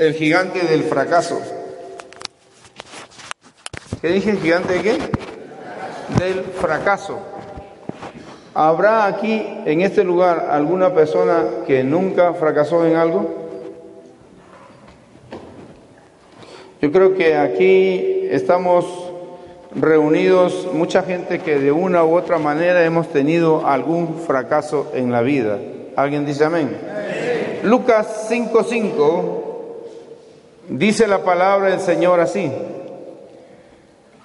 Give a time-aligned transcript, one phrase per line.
[0.00, 1.42] el gigante del fracaso.
[4.00, 4.30] ¿Qué dije?
[4.30, 4.98] ¿El gigante de qué?
[6.18, 7.18] Del fracaso.
[8.54, 13.28] ¿Habrá aquí, en este lugar, alguna persona que nunca fracasó en algo?
[16.80, 18.86] Yo creo que aquí estamos
[19.74, 25.20] reunidos mucha gente que de una u otra manera hemos tenido algún fracaso en la
[25.20, 25.58] vida.
[25.94, 26.74] ¿Alguien dice amén?
[27.62, 29.39] Lucas 5:5
[30.70, 32.50] dice la palabra del Señor así.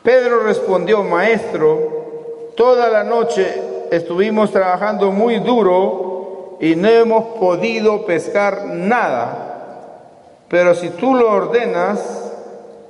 [0.04, 3.62] Pedro respondió, maestro, toda la noche
[3.92, 10.06] estuvimos trabajando muy duro y no hemos podido pescar nada,
[10.48, 12.32] pero si tú lo ordenas,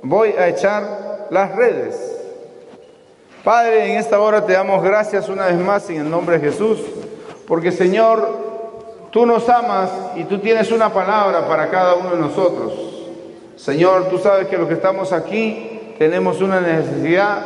[0.02, 2.12] voy a echar las redes.
[3.42, 6.78] Padre, en esta hora te damos gracias una vez más en el nombre de Jesús,
[7.48, 8.28] porque Señor,
[9.10, 12.95] tú nos amas y tú tienes una palabra para cada uno de nosotros.
[13.56, 17.38] Señor, tú sabes que los que estamos aquí tenemos una necesidad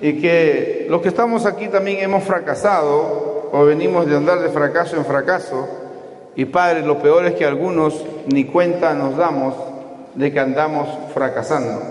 [0.00, 4.96] y que los que estamos aquí también hemos fracasado o venimos de andar de fracaso
[4.96, 5.68] en fracaso.
[6.34, 9.54] Y Padre, lo peor es que algunos ni cuenta nos damos
[10.14, 11.82] de que andamos fracasando.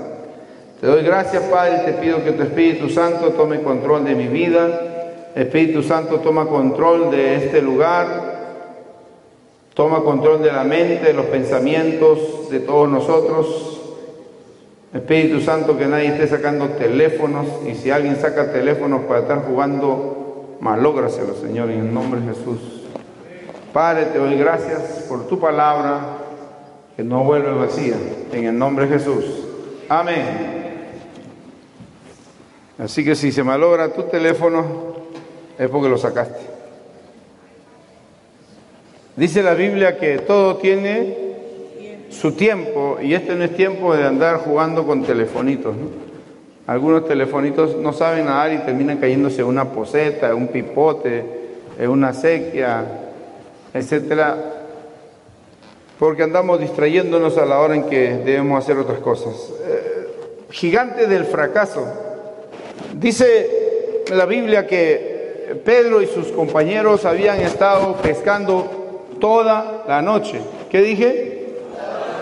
[0.82, 4.82] Te doy gracias, Padre, te pido que tu Espíritu Santo tome control de mi vida.
[5.36, 8.31] Espíritu Santo toma control de este lugar,
[9.74, 13.82] toma control de la mente, de los pensamientos de todos nosotros.
[14.94, 20.58] Espíritu Santo, que nadie esté sacando teléfonos y si alguien saca teléfonos para estar jugando,
[20.60, 22.60] malógraselo, Señor, en el nombre de Jesús.
[23.72, 26.18] Padre, te doy gracias por tu palabra
[26.98, 27.96] que no vuelve vacía,
[28.34, 29.26] en el nombre de Jesús.
[29.88, 30.52] Amén.
[32.78, 34.66] Así que si se malogra tu teléfono,
[35.58, 36.51] es porque lo sacaste.
[39.16, 41.18] Dice la Biblia que todo tiene
[42.10, 45.76] su tiempo, y este no es tiempo de andar jugando con telefonitos.
[46.66, 51.26] Algunos telefonitos no saben nadar y terminan cayéndose en una poseta, en un pipote,
[51.78, 52.86] en una sequía,
[53.74, 54.38] etcétera,
[56.00, 59.34] porque andamos distrayéndonos a la hora en que debemos hacer otras cosas.
[59.66, 60.08] Eh,
[60.52, 61.86] gigante del fracaso.
[62.94, 68.81] Dice la Biblia que Pedro y sus compañeros habían estado pescando
[69.22, 70.42] toda la noche.
[70.70, 71.32] ¿Qué dije?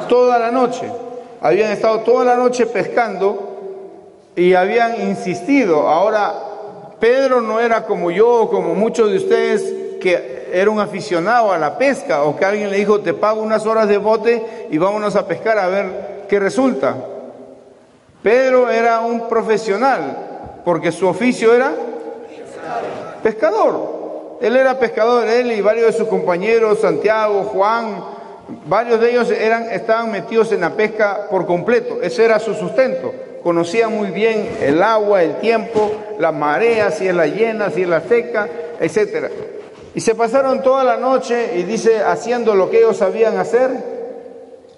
[0.10, 0.92] toda la noche.
[1.40, 5.88] Habían estado toda la noche pescando y habían insistido.
[5.88, 6.34] Ahora,
[7.00, 11.78] Pedro no era como yo, como muchos de ustedes, que era un aficionado a la
[11.78, 15.26] pesca o que alguien le dijo, te pago unas horas de bote y vámonos a
[15.26, 16.98] pescar a ver qué resulta.
[18.22, 21.72] Pedro era un profesional porque su oficio era
[23.24, 23.99] pescador.
[24.42, 28.04] Él era pescador, él y varios de sus compañeros, Santiago, Juan,
[28.66, 33.14] Varios de ellos eran, estaban metidos en la pesca por completo, ese era su sustento.
[33.44, 37.88] Conocían muy bien el agua, el tiempo, la marea, si es la llena, si es
[37.88, 39.32] la seca, etc.
[39.94, 43.72] Y se pasaron toda la noche y dice, haciendo lo que ellos sabían hacer,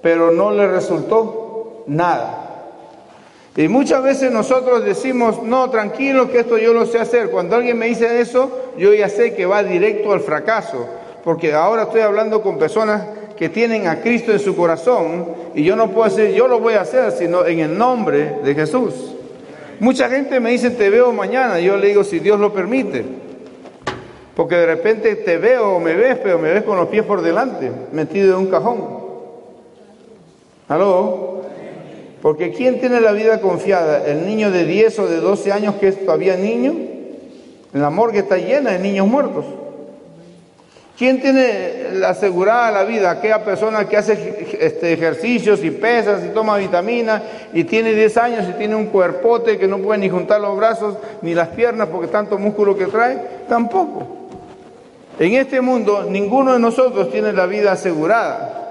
[0.01, 2.41] pero no les resultó nada.
[3.57, 7.29] Y muchas veces nosotros decimos, no, tranquilo, que esto yo lo sé hacer.
[7.29, 10.88] Cuando alguien me dice eso, yo ya sé que va directo al fracaso,
[11.23, 13.03] porque ahora estoy hablando con personas
[13.35, 16.75] que tienen a Cristo en su corazón y yo no puedo decir, yo lo voy
[16.75, 19.16] a hacer, sino en el nombre de Jesús.
[19.79, 23.03] Mucha gente me dice, te veo mañana, yo le digo, si Dios lo permite.
[24.35, 27.22] Porque de repente te veo o me ves, pero me ves con los pies por
[27.22, 29.01] delante, metido en un cajón.
[30.69, 31.31] ¿Aló?
[32.22, 34.06] Porque ¿quién tiene la vida confiada?
[34.06, 36.74] ¿El niño de 10 o de 12 años que es todavía niño?
[37.74, 39.46] La morgue está llena de niños muertos.
[40.98, 43.09] ¿Quién tiene asegurada la vida?
[43.09, 47.24] Aquella persona que hace este, ejercicios y pesas y toma vitaminas
[47.54, 50.98] y tiene 10 años y tiene un cuerpote que no puede ni juntar los brazos
[51.24, 53.18] ni las piernas porque tanto músculo que trae,
[53.50, 54.06] tampoco.
[55.18, 58.71] En este mundo ninguno de nosotros tiene la vida asegurada.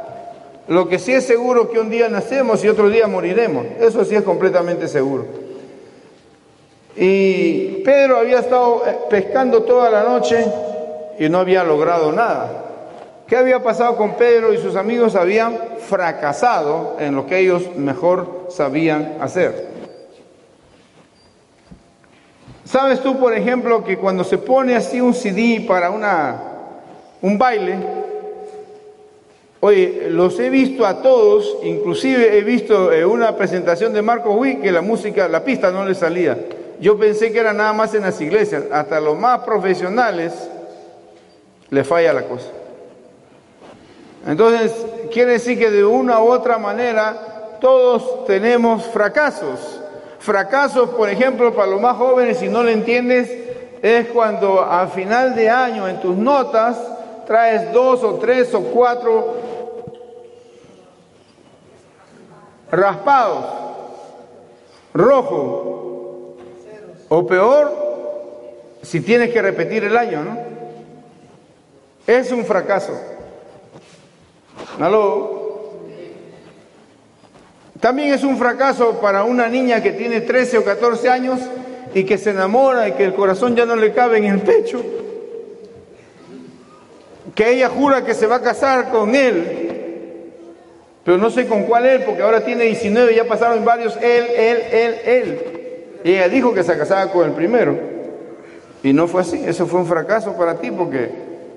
[0.70, 3.66] Lo que sí es seguro que un día nacemos y otro día moriremos.
[3.80, 5.24] Eso sí es completamente seguro.
[6.94, 10.46] Y Pedro había estado eh, pescando toda la noche
[11.18, 12.66] y no había logrado nada.
[13.26, 15.16] ¿Qué había pasado con Pedro y sus amigos?
[15.16, 15.58] Habían
[15.88, 19.70] fracasado en lo que ellos mejor sabían hacer.
[22.64, 26.40] ¿Sabes tú, por ejemplo, que cuando se pone así un CD para una,
[27.22, 27.76] un baile,
[29.60, 34.62] oye, los he visto a todos, inclusive he visto en una presentación de Marco Wick
[34.62, 36.38] que la música, la pista no le salía.
[36.80, 40.32] Yo pensé que era nada más en las iglesias, hasta los más profesionales
[41.68, 42.48] le falla la cosa.
[44.26, 44.72] Entonces,
[45.12, 49.80] quiere decir que de una u otra manera todos tenemos fracasos.
[50.18, 53.30] Fracasos, por ejemplo, para los más jóvenes, si no lo entiendes,
[53.82, 56.76] es cuando a final de año en tus notas
[57.26, 59.49] traes dos o tres o cuatro
[62.70, 63.44] raspados,
[64.94, 66.36] rojo,
[67.08, 70.38] o peor, si tienes que repetir el año, ¿no?
[72.06, 72.92] Es un fracaso.
[74.80, 75.40] ¿Aló?
[77.80, 81.40] También es un fracaso para una niña que tiene 13 o 14 años
[81.94, 84.82] y que se enamora y que el corazón ya no le cabe en el pecho.
[87.34, 89.69] Que ella jura que se va a casar con él,
[91.04, 94.58] pero no sé con cuál él, porque ahora tiene 19, ya pasaron varios él, él,
[94.70, 95.38] él, él.
[96.04, 97.78] Y ella dijo que se casaba con el primero.
[98.82, 101.10] Y no fue así, eso fue un fracaso para ti porque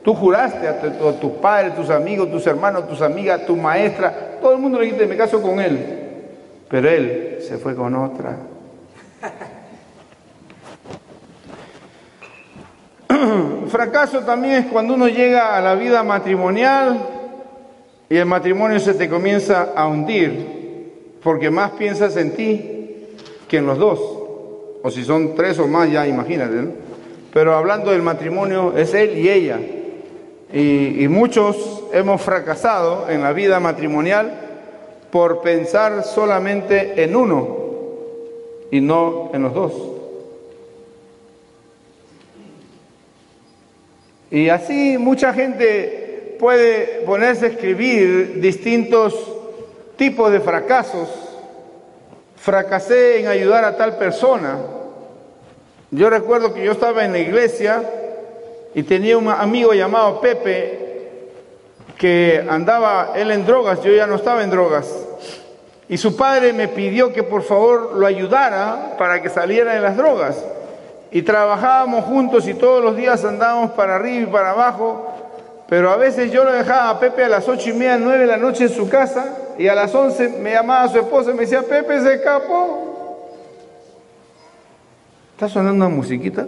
[0.04, 4.60] tú juraste a, tus padres, tus amigos, tus hermanos, tus amigas, tu maestra, todo el
[4.60, 6.00] mundo le dijiste, me caso con él.
[6.70, 8.38] Pero él se fue con otra.
[13.68, 17.13] Fracaso también es cuando uno llega a la vida matrimonial
[18.10, 20.64] y el matrimonio se te comienza a hundir
[21.24, 23.08] porque más piensas en ti
[23.48, 24.00] que en los dos.
[24.84, 26.68] O si son tres o más, ya imagínate.
[27.34, 29.60] Pero hablando del matrimonio, es él y ella.
[30.52, 34.40] Y, y muchos hemos fracasado en la vida matrimonial
[35.10, 37.58] por pensar solamente en uno
[38.70, 39.74] y no en los dos.
[44.30, 46.03] Y así mucha gente
[46.44, 49.16] puede ponerse a escribir distintos
[49.96, 51.08] tipos de fracasos.
[52.36, 54.58] Fracasé en ayudar a tal persona.
[55.90, 57.82] Yo recuerdo que yo estaba en la iglesia
[58.76, 61.22] y tenía un amigo llamado Pepe
[61.98, 64.94] que andaba él en drogas, yo ya no estaba en drogas.
[65.88, 69.96] Y su padre me pidió que por favor lo ayudara para que saliera de las
[69.96, 70.44] drogas.
[71.10, 75.13] Y trabajábamos juntos y todos los días andábamos para arriba y para abajo.
[75.68, 78.28] Pero a veces yo lo dejaba a Pepe a las ocho y media, nueve de
[78.28, 79.38] la noche en su casa.
[79.58, 82.84] Y a las once me llamaba su esposa y me decía, Pepe se escapó.
[85.34, 86.46] ¿Está sonando una musiquita?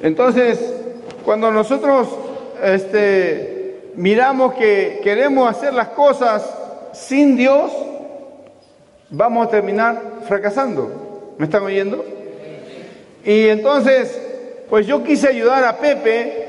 [0.00, 0.60] Entonces,
[1.24, 2.08] cuando nosotros
[2.62, 6.48] este, miramos que queremos hacer las cosas
[6.92, 7.72] sin Dios,
[9.10, 11.34] vamos a terminar fracasando.
[11.38, 12.04] ¿Me están oyendo?
[13.24, 14.25] Y entonces,
[14.68, 16.46] pues yo quise ayudar a Pepe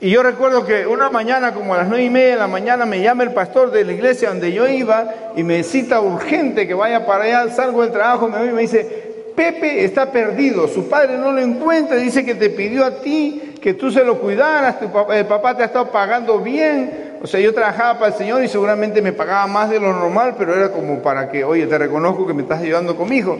[0.00, 2.86] y yo recuerdo que una mañana, como a las nueve y media de la mañana,
[2.86, 6.74] me llama el pastor de la iglesia donde yo iba y me cita urgente que
[6.74, 10.88] vaya para allá, salgo del trabajo, me voy y me dice, Pepe está perdido, su
[10.88, 14.78] padre no lo encuentra, dice que te pidió a ti que tú se lo cuidaras,
[14.78, 17.18] tu papá, el papá te ha estado pagando bien.
[17.20, 20.36] O sea, yo trabajaba para el Señor y seguramente me pagaba más de lo normal,
[20.38, 23.36] pero era como para que, oye, te reconozco que me estás ayudando con mi hijo.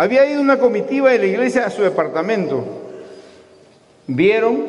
[0.00, 2.64] Había ido una comitiva de la iglesia a su departamento.
[4.06, 4.64] Vieron,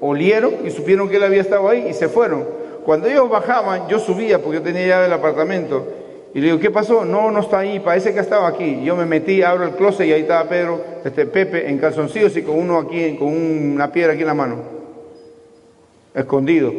[0.00, 2.44] olieron y supieron que él había estado ahí y se fueron.
[2.84, 5.86] Cuando ellos bajaban, yo subía porque yo tenía llave del apartamento
[6.34, 7.04] y le digo, ¿qué pasó?
[7.04, 8.82] No, no está ahí, parece que ha estado aquí.
[8.82, 12.42] Yo me metí, abro el closet y ahí estaba Pedro, este Pepe, en calzoncillos y
[12.42, 14.56] con uno aquí, con una piedra aquí en la mano.
[16.16, 16.72] Escondido.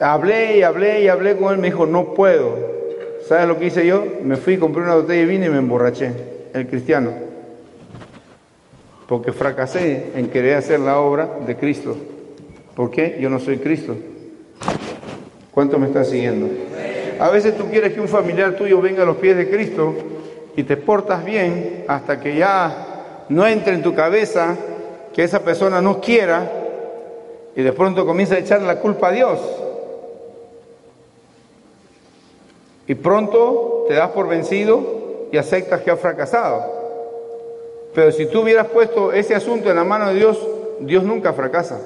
[0.00, 2.79] Hablé y hablé y hablé con él, me dijo, no puedo.
[3.26, 4.04] ¿Sabes lo que hice yo?
[4.22, 6.12] Me fui, compré una botella de vino y me emborraché,
[6.52, 7.12] el cristiano.
[9.06, 11.96] Porque fracasé en querer hacer la obra de Cristo.
[12.74, 13.18] ¿Por qué?
[13.20, 13.96] Yo no soy Cristo.
[15.50, 16.48] ¿Cuánto me están siguiendo?
[17.18, 19.94] A veces tú quieres que un familiar tuyo venga a los pies de Cristo
[20.56, 24.56] y te portas bien hasta que ya no entre en tu cabeza
[25.12, 26.50] que esa persona no quiera
[27.54, 29.38] y de pronto comienza a echar la culpa a Dios.
[32.90, 36.64] Y pronto te das por vencido y aceptas que has fracasado.
[37.94, 40.44] Pero si tú hubieras puesto ese asunto en la mano de Dios,
[40.80, 41.78] Dios nunca fracasa.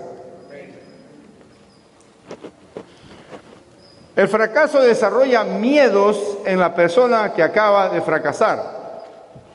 [4.17, 9.03] El fracaso desarrolla miedos en la persona que acaba de fracasar.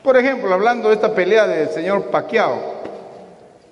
[0.04, 2.58] Por ejemplo, hablando de esta pelea del señor Pacquiao,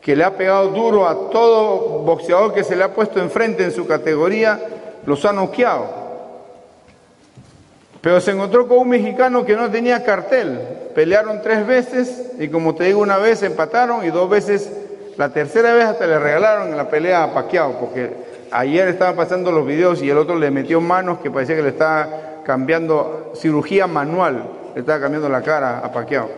[0.00, 3.70] que le ha pegado duro a todo boxeador que se le ha puesto enfrente en
[3.70, 4.58] su categoría,
[5.06, 6.07] los ha noqueado.
[8.00, 10.60] Pero se encontró con un mexicano que no tenía cartel.
[10.94, 14.70] Pelearon tres veces y como te digo, una vez empataron y dos veces,
[15.16, 19.66] la tercera vez hasta le regalaron la pelea a Pacquiao, porque Ayer estaban pasando los
[19.66, 24.42] videos y el otro le metió manos que parecía que le estaba cambiando cirugía manual,
[24.74, 26.28] le estaba cambiando la cara a Paquiao.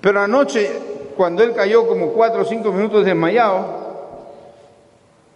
[0.00, 0.68] Pero anoche
[1.16, 3.86] cuando él cayó como cuatro o cinco minutos desmayado,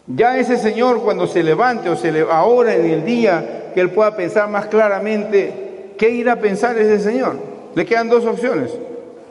[0.08, 3.90] ya ese señor cuando se levante o se le, ahora en el día que él
[3.90, 7.36] pueda pensar más claramente, ¿qué irá a pensar ese señor?
[7.74, 8.70] Le quedan dos opciones.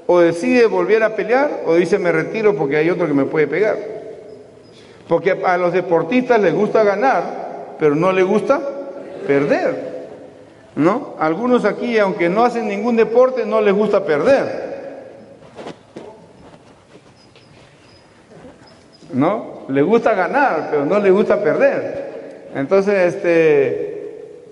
[0.07, 3.47] O decide volver a pelear o dice me retiro porque hay otro que me puede
[3.47, 3.77] pegar.
[5.07, 8.59] Porque a los deportistas les gusta ganar, pero no les gusta
[9.27, 9.89] perder.
[10.75, 11.15] ¿No?
[11.19, 14.69] Algunos aquí, aunque no hacen ningún deporte, no les gusta perder.
[19.11, 19.63] ¿No?
[19.67, 22.49] Les gusta ganar, pero no les gusta perder.
[22.55, 23.98] Entonces, este,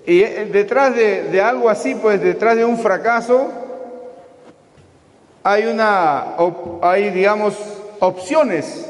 [0.08, 3.48] y detrás de, de algo así, pues detrás de un fracaso,
[5.42, 6.28] hay una,
[6.80, 7.54] hay digamos,
[8.00, 8.88] opciones.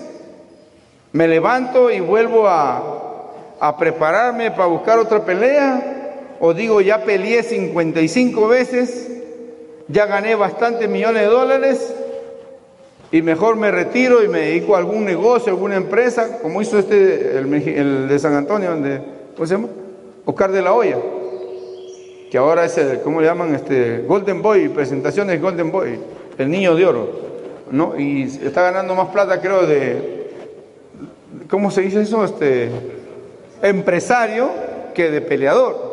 [1.11, 7.43] Me levanto y vuelvo a, a prepararme para buscar otra pelea, o digo, ya peleé
[7.43, 9.11] 55 veces,
[9.89, 11.95] ya gané bastantes millones de dólares,
[13.11, 17.39] y mejor me retiro y me dedico a algún negocio, alguna empresa, como hizo este,
[17.39, 19.03] el, el de San Antonio, donde,
[19.35, 19.69] ¿cómo se llama?
[20.29, 20.99] Oscar de la Hoya,
[22.31, 23.55] que ahora es el, ¿cómo le llaman?
[23.55, 25.99] Este, Golden Boy, presentaciones Golden Boy
[26.37, 27.09] el niño de oro,
[27.71, 27.99] ¿no?
[27.99, 30.31] Y está ganando más plata, creo, de,
[31.49, 32.27] ¿cómo se dice eso?
[32.27, 32.69] Este,
[33.63, 34.51] empresario
[34.93, 35.89] que de peleador.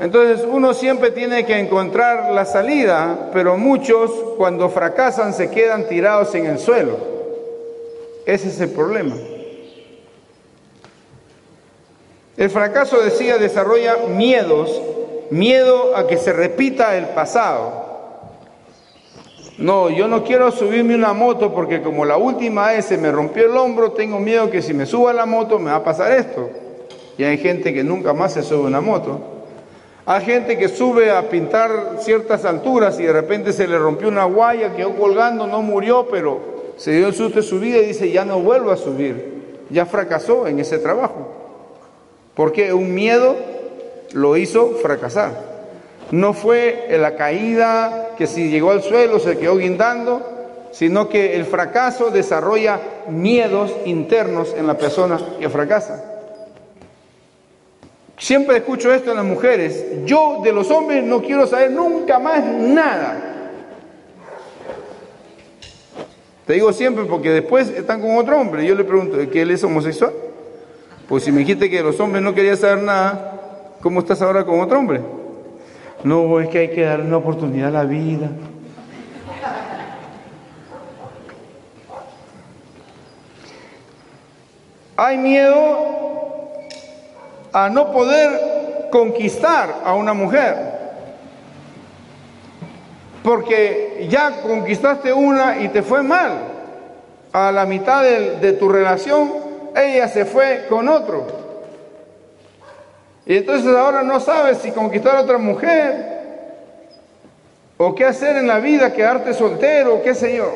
[0.00, 6.34] Entonces uno siempre tiene que encontrar la salida, pero muchos cuando fracasan se quedan tirados
[6.34, 6.96] en el suelo.
[8.26, 9.14] Ese es el problema.
[12.38, 14.80] El fracaso, decía, desarrolla miedos,
[15.30, 17.88] miedo a que se repita el pasado.
[19.58, 23.46] No, yo no quiero subirme una moto porque como la última vez se me rompió
[23.46, 26.12] el hombro, tengo miedo que si me subo a la moto me va a pasar
[26.12, 26.48] esto.
[27.18, 29.18] Y hay gente que nunca más se sube una moto.
[30.06, 34.26] Hay gente que sube a pintar ciertas alturas y de repente se le rompió una
[34.26, 36.38] guaya, quedó colgando, no murió, pero
[36.76, 39.66] se dio el susto de su vida y dice, ya no vuelvo a subir.
[39.70, 41.37] Ya fracasó en ese trabajo.
[42.38, 43.34] Porque un miedo
[44.12, 45.32] lo hizo fracasar.
[46.12, 50.22] No fue la caída que si llegó al suelo se quedó guindando,
[50.70, 52.78] sino que el fracaso desarrolla
[53.08, 56.04] miedos internos en la persona que fracasa.
[58.16, 60.04] Siempre escucho esto en las mujeres.
[60.04, 63.20] Yo de los hombres no quiero saber nunca más nada.
[66.46, 68.64] Te digo siempre porque después están con otro hombre.
[68.64, 70.12] Yo le pregunto, ¿que él es homosexual?
[71.08, 73.32] Pues si me dijiste que los hombres no quería saber nada,
[73.80, 75.00] ¿cómo estás ahora con otro hombre?
[76.04, 78.28] No, es que hay que darle una oportunidad a la vida.
[84.98, 85.78] Hay miedo
[87.54, 90.56] a no poder conquistar a una mujer.
[93.22, 96.32] Porque ya conquistaste una y te fue mal.
[97.32, 101.26] A la mitad de, de tu relación, ella se fue con otro.
[103.26, 106.18] Y entonces ahora no sabes si conquistar a otra mujer
[107.76, 110.52] o qué hacer en la vida, quedarte soltero, qué sé yo.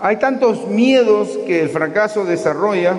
[0.00, 2.98] Hay tantos miedos que el fracaso desarrolla.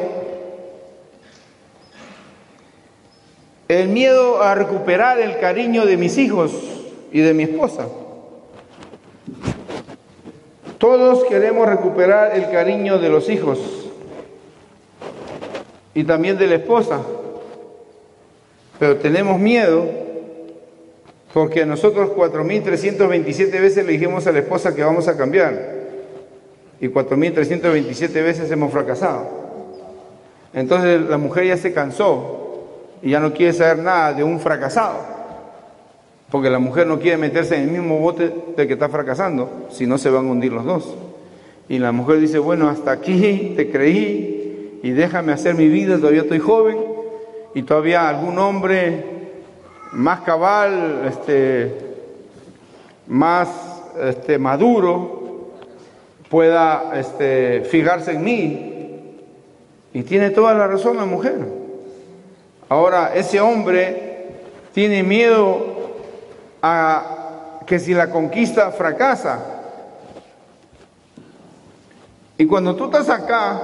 [3.68, 6.54] El miedo a recuperar el cariño de mis hijos
[7.12, 7.88] y de mi esposa.
[10.84, 13.58] Todos queremos recuperar el cariño de los hijos
[15.94, 17.00] y también de la esposa.
[18.80, 19.86] Pero tenemos miedo
[21.34, 25.58] porque nosotros 4.327 veces le dijimos a la esposa que vamos a cambiar
[26.82, 29.30] y 4.327 veces hemos fracasado.
[30.54, 32.66] Entonces la mujer ya se cansó
[33.02, 35.13] y ya no quiere saber nada de un fracasado.
[36.34, 39.86] Porque la mujer no quiere meterse en el mismo bote de que está fracasando, si
[39.86, 40.96] no se van a hundir los dos.
[41.70, 46.22] Y la mujer dice, bueno, hasta aquí te creí, y déjame hacer mi vida, todavía
[46.22, 46.76] estoy joven
[47.54, 49.04] y todavía algún hombre
[49.92, 51.72] más cabal, este,
[53.06, 55.52] más este, maduro,
[56.32, 58.72] pueda este, fijarse en mí.
[59.94, 61.36] Y tiene toda la razón la mujer.
[62.70, 64.24] Ahora, ese hombre
[64.74, 65.73] tiene miedo
[66.64, 69.40] a que si la conquista fracasa.
[72.38, 73.62] Y cuando tú estás acá,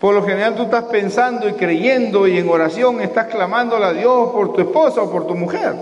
[0.00, 4.30] por lo general tú estás pensando y creyendo y en oración estás clamándole a Dios
[4.30, 5.74] por tu esposa o por tu mujer.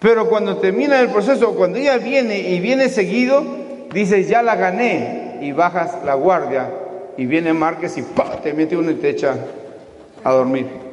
[0.00, 3.44] Pero cuando termina el proceso, cuando ella viene y viene seguido,
[3.92, 6.70] dices, ya la gané y bajas la guardia
[7.16, 8.04] y viene Márquez y
[8.42, 9.36] te mete uno y te echa
[10.24, 10.91] a dormir.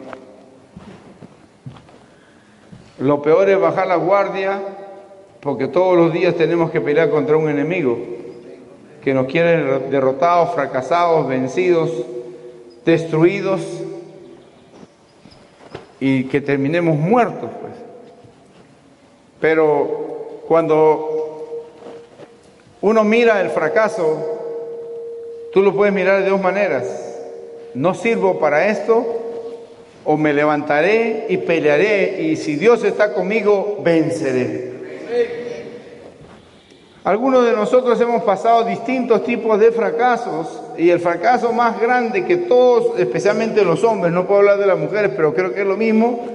[2.99, 4.59] Lo peor es bajar la guardia
[5.39, 7.97] porque todos los días tenemos que pelear contra un enemigo
[9.01, 11.89] que nos quiere derrotados, fracasados, vencidos,
[12.85, 13.61] destruidos
[16.01, 17.49] y que terminemos muertos.
[17.61, 17.73] Pues.
[19.39, 21.65] Pero cuando
[22.81, 24.17] uno mira el fracaso,
[25.53, 27.15] tú lo puedes mirar de dos maneras.
[27.73, 29.18] No sirvo para esto
[30.11, 34.71] o me levantaré y pelearé y si Dios está conmigo, venceré.
[37.03, 42.37] Algunos de nosotros hemos pasado distintos tipos de fracasos y el fracaso más grande que
[42.37, 45.77] todos, especialmente los hombres, no puedo hablar de las mujeres, pero creo que es lo
[45.77, 46.25] mismo,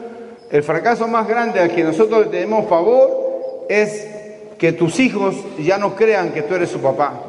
[0.53, 4.07] el fracaso más grande al que nosotros tenemos favor es
[4.57, 7.21] que tus hijos ya no crean que tú eres su papá,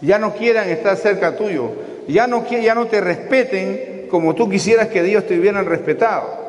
[0.00, 1.70] ya no quieran estar cerca tuyo,
[2.08, 6.46] ya no, ya no te respeten como tú quisieras que Dios te hubieran respetado.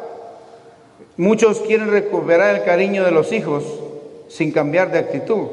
[1.18, 3.64] Muchos quieren recuperar el cariño de los hijos
[4.28, 5.48] sin cambiar de actitud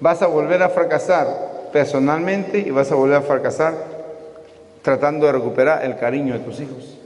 [0.00, 3.74] vas a volver a fracasar personalmente y vas a volver a fracasar
[4.82, 6.98] tratando de recuperar el cariño de tus hijos.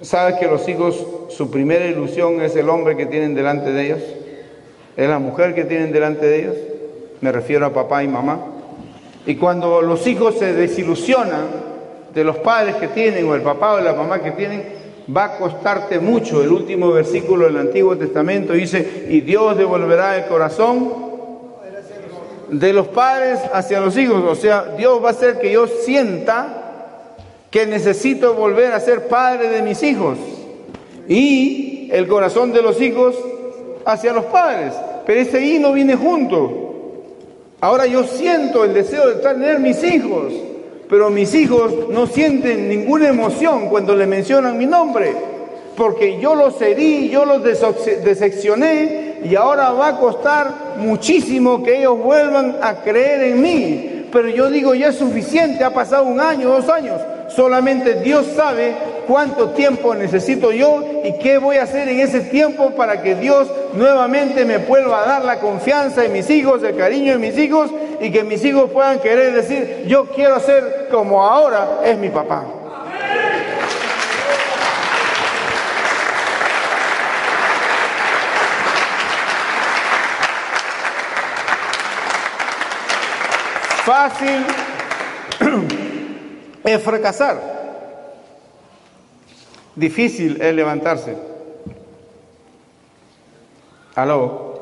[0.00, 4.02] ¿Sabes que los hijos, su primera ilusión es el hombre que tienen delante de ellos?
[4.96, 6.56] ¿Es la mujer que tienen delante de ellos?
[7.20, 8.53] Me refiero a papá y mamá.
[9.26, 11.46] Y cuando los hijos se desilusionan
[12.14, 14.62] de los padres que tienen o el papá o la mamá que tienen,
[15.14, 16.42] va a costarte mucho.
[16.42, 20.92] El último versículo del Antiguo Testamento dice, y Dios devolverá el corazón
[22.50, 24.22] de los padres hacia los hijos.
[24.24, 26.60] O sea, Dios va a hacer que yo sienta
[27.50, 30.18] que necesito volver a ser padre de mis hijos.
[31.08, 33.16] Y el corazón de los hijos
[33.84, 34.74] hacia los padres.
[35.06, 36.63] Pero ese y no viene junto.
[37.64, 40.34] Ahora yo siento el deseo de tener mis hijos
[40.88, 45.14] pero mis hijos no sienten ninguna emoción cuando le mencionan mi nombre,
[45.76, 51.98] porque yo los herí, yo los decepcioné y ahora va a costar muchísimo que ellos
[51.98, 54.06] vuelvan a creer en mí.
[54.12, 58.74] Pero yo digo, ya es suficiente, ha pasado un año, dos años, solamente Dios sabe
[59.06, 63.50] cuánto tiempo necesito yo y qué voy a hacer en ese tiempo para que Dios
[63.74, 67.70] nuevamente me vuelva a dar la confianza en mis hijos, el cariño de mis hijos
[68.00, 72.44] y que mis hijos puedan querer decir, yo quiero ser como ahora es mi papá.
[83.84, 84.46] Fácil
[86.64, 87.53] es fracasar.
[89.76, 91.16] Difícil es levantarse.
[93.94, 94.54] Aló.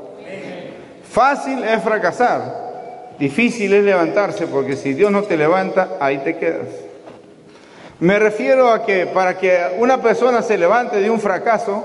[1.10, 2.62] Fácil es fracasar.
[3.18, 6.68] Difícil es levantarse porque si Dios no te levanta, ahí te quedas.
[8.00, 11.84] Me refiero a que para que una persona se levante de un fracaso,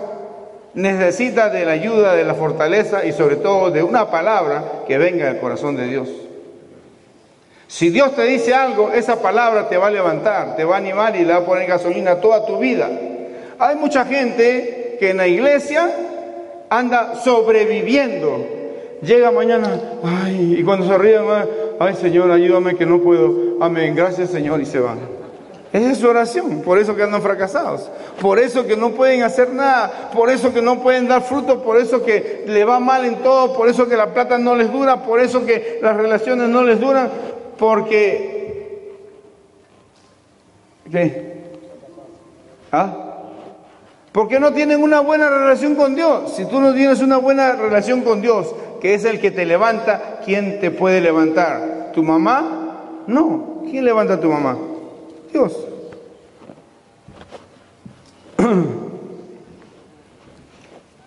[0.74, 5.26] necesita de la ayuda, de la fortaleza y sobre todo de una palabra que venga
[5.26, 6.10] del corazón de Dios.
[7.68, 11.16] Si Dios te dice algo, esa palabra te va a levantar, te va a animar
[11.16, 12.90] y le va a poner gasolina toda tu vida.
[13.60, 15.90] Hay mucha gente que en la iglesia
[16.70, 18.46] anda sobreviviendo.
[19.02, 21.24] Llega mañana, ay, y cuando se ríen,
[21.80, 23.58] ay Señor, ayúdame que no puedo.
[23.62, 25.00] Amén, gracias Señor, y se van.
[25.74, 27.90] Esa es su oración, por eso que andan fracasados,
[28.22, 31.78] por eso que no pueden hacer nada, por eso que no pueden dar fruto, por
[31.78, 35.04] eso que le va mal en todo, por eso que la plata no les dura,
[35.04, 37.10] por eso que las relaciones no les duran,
[37.58, 38.96] porque...
[40.90, 41.34] ¿Qué?
[42.72, 43.07] ¿Ah?
[44.18, 46.34] Porque no tienen una buena relación con Dios.
[46.36, 48.48] Si tú no tienes una buena relación con Dios,
[48.82, 51.92] que es el que te levanta, ¿quién te puede levantar?
[51.94, 53.04] ¿Tu mamá?
[53.06, 53.62] No.
[53.70, 54.58] ¿Quién levanta a tu mamá?
[55.32, 55.56] Dios.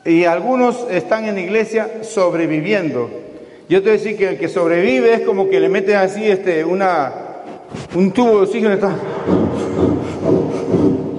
[0.04, 3.10] Y algunos están en la iglesia sobreviviendo.
[3.68, 6.30] Yo te voy a decir que el que sobrevive es como que le metes así
[6.30, 7.12] este, una,
[7.96, 8.72] un tubo de oxígeno.
[8.72, 8.94] Está...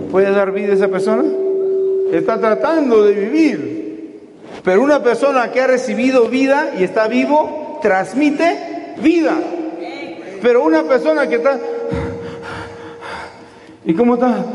[0.10, 1.41] ¿Puede dar vida a esa persona?
[2.12, 3.82] Está tratando de vivir.
[4.64, 9.36] Pero una persona que ha recibido vida y está vivo, transmite vida.
[10.42, 11.60] Pero una persona que está...
[13.86, 14.46] ¿Y cómo está?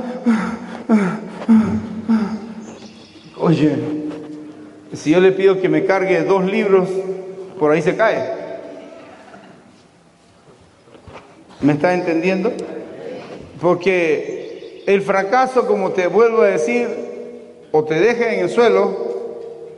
[3.39, 3.77] Oye,
[4.93, 6.89] si yo le pido que me cargue dos libros,
[7.59, 8.37] por ahí se cae.
[11.61, 12.53] ¿Me está entendiendo?
[13.61, 17.06] Porque el fracaso, como te vuelvo a decir,
[17.77, 18.97] o te deja en el suelo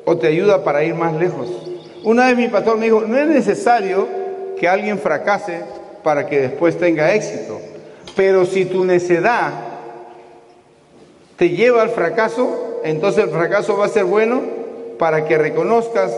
[0.04, 1.48] o te ayuda para ir más lejos.
[2.04, 4.06] Una vez mi pastor me dijo, no es necesario
[4.56, 5.62] que alguien fracase
[6.04, 7.60] para que después tenga éxito,
[8.14, 9.50] pero si tu necedad
[11.36, 14.42] te lleva al fracaso, entonces el fracaso va a ser bueno
[14.96, 16.16] para que reconozcas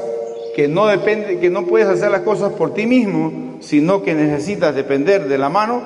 [0.54, 4.74] que no depende, que no puedes hacer las cosas por ti mismo, sino que necesitas
[4.74, 5.82] depender de la mano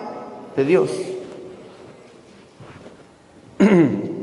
[0.57, 0.91] de Dios.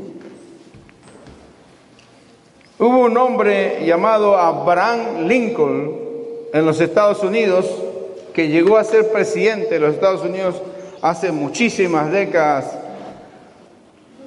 [2.82, 5.92] Hubo un hombre llamado Abraham Lincoln
[6.52, 7.64] en los Estados Unidos
[8.34, 10.60] que llegó a ser presidente de los Estados Unidos
[11.00, 12.76] hace muchísimas décadas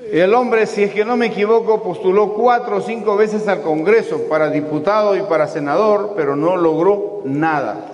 [0.10, 4.22] el hombre, si es que no me equivoco, postuló cuatro o cinco veces al Congreso
[4.30, 7.88] para diputado y para senador, pero no logró nada.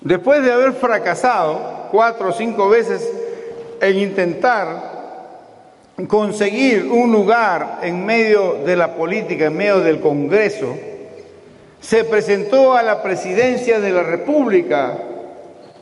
[0.00, 3.12] Después de haber fracasado cuatro o cinco veces
[3.80, 5.01] en intentar
[6.08, 10.74] conseguir un lugar en medio de la política, en medio del Congreso,
[11.80, 14.98] se presentó a la presidencia de la República.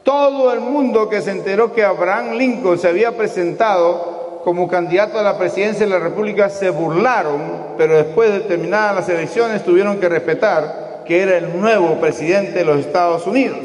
[0.03, 5.23] Todo el mundo que se enteró que Abraham Lincoln se había presentado como candidato a
[5.23, 7.41] la presidencia de la República se burlaron,
[7.77, 12.65] pero después de terminadas las elecciones tuvieron que respetar que era el nuevo presidente de
[12.65, 13.59] los Estados Unidos.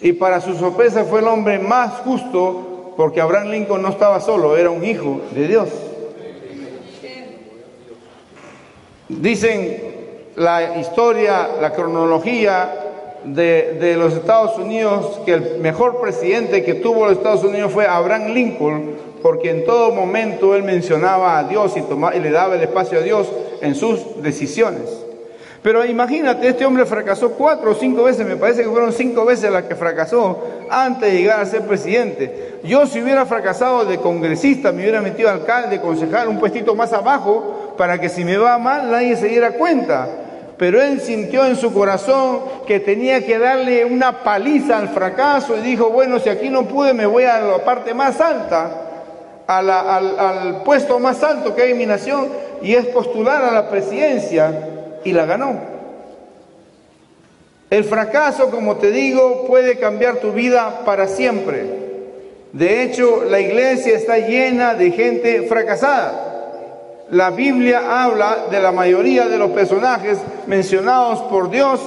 [0.00, 4.56] Y para su sorpresa fue el hombre más justo porque Abraham Lincoln no estaba solo,
[4.56, 5.68] era un hijo de Dios.
[9.08, 9.82] Dicen
[10.36, 12.72] la historia, la cronología
[13.24, 17.86] de, de, los Estados Unidos que el mejor presidente que tuvo los Estados Unidos fue
[17.86, 22.62] Abraham Lincoln, porque en todo momento él mencionaba a Dios y, y le daba el
[22.62, 23.30] espacio a Dios
[23.60, 25.03] en sus decisiones.
[25.64, 29.50] Pero imagínate, este hombre fracasó cuatro o cinco veces, me parece que fueron cinco veces
[29.50, 32.58] las que fracasó antes de llegar a ser presidente.
[32.64, 37.72] Yo si hubiera fracasado de congresista, me hubiera metido alcalde, concejal, un puestito más abajo,
[37.78, 40.06] para que si me va mal nadie se diera cuenta.
[40.58, 45.62] Pero él sintió en su corazón que tenía que darle una paliza al fracaso y
[45.62, 48.82] dijo, bueno, si aquí no pude, me voy a la parte más alta
[49.46, 52.28] al, puesto más alto que hay en mi nación
[52.60, 54.73] y es postular a la presidencia
[55.04, 55.58] y la ganó.
[57.70, 61.84] El fracaso, como te digo, puede cambiar tu vida para siempre.
[62.52, 66.30] De hecho, la iglesia está llena de gente fracasada.
[67.10, 71.80] La Biblia habla de la mayoría de los personajes mencionados por Dios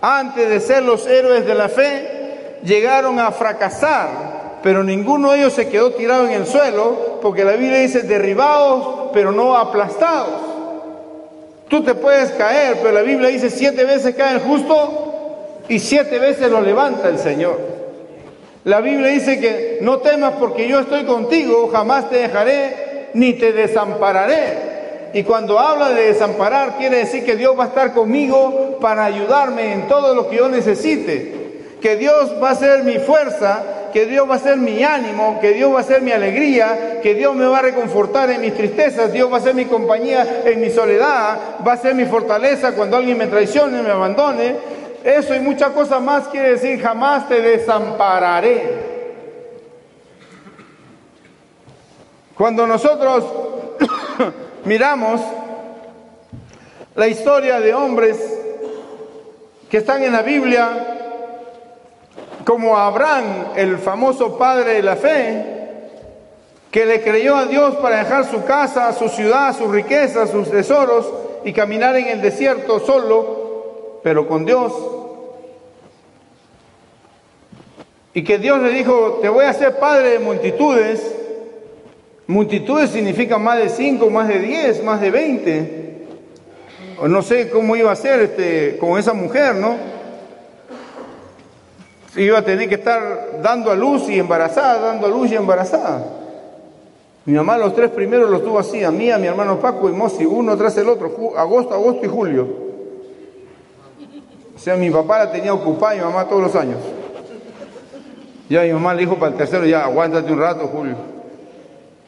[0.00, 5.52] antes de ser los héroes de la fe, llegaron a fracasar pero ninguno de ellos
[5.52, 10.55] se quedó tirado en el suelo, porque la Biblia dice derribados, pero no aplastados.
[11.68, 16.18] Tú te puedes caer, pero la Biblia dice siete veces cae el justo y siete
[16.18, 17.58] veces lo levanta el Señor.
[18.64, 23.52] La Biblia dice que no temas porque yo estoy contigo, jamás te dejaré ni te
[23.52, 25.10] desampararé.
[25.12, 29.72] Y cuando habla de desamparar, quiere decir que Dios va a estar conmigo para ayudarme
[29.72, 31.46] en todo lo que yo necesite.
[31.80, 33.62] Que Dios va a ser mi fuerza
[33.96, 37.14] que Dios va a ser mi ánimo, que Dios va a ser mi alegría, que
[37.14, 40.60] Dios me va a reconfortar en mis tristezas, Dios va a ser mi compañía en
[40.60, 44.54] mi soledad, va a ser mi fortaleza cuando alguien me traicione, me abandone.
[45.02, 48.64] Eso y muchas cosas más quiere decir jamás te desampararé.
[52.36, 53.24] Cuando nosotros
[54.66, 55.22] miramos
[56.94, 58.18] la historia de hombres
[59.70, 60.96] que están en la Biblia,
[62.46, 65.44] como Abraham, el famoso padre de la fe,
[66.70, 71.12] que le creyó a Dios para dejar su casa, su ciudad, sus riquezas, sus tesoros
[71.44, 74.72] y caminar en el desierto solo, pero con Dios.
[78.14, 81.16] Y que Dios le dijo, te voy a hacer padre de multitudes.
[82.28, 86.06] Multitudes significa más de cinco, más de diez, más de veinte.
[87.02, 89.95] No sé cómo iba a ser este, con esa mujer, ¿no?
[92.16, 96.04] Iba a tener que estar dando a luz y embarazada, dando a luz y embarazada.
[97.24, 99.92] Mi mamá los tres primeros los tuvo así, a mí, a mi hermano Paco y
[99.92, 102.48] Mosi, uno tras el otro, agosto, agosto y julio.
[104.54, 106.78] O sea, mi papá la tenía ocupada y mi mamá todos los años.
[108.48, 110.94] Ya mi mamá le dijo para el tercero, ya aguántate un rato, Julio.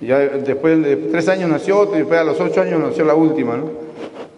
[0.01, 3.15] Ya después de tres años nació otro y después a los ocho años nació la
[3.15, 3.71] última, ¿no?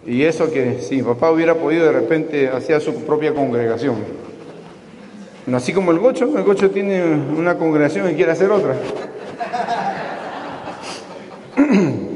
[0.07, 3.97] Y eso que si mi papá hubiera podido de repente hacía su propia congregación.
[5.53, 8.75] Así como el gocho, el gocho tiene una congregación y quiere hacer otra.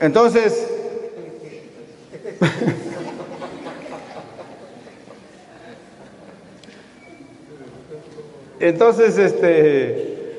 [0.00, 0.66] Entonces,
[8.60, 10.38] entonces, este,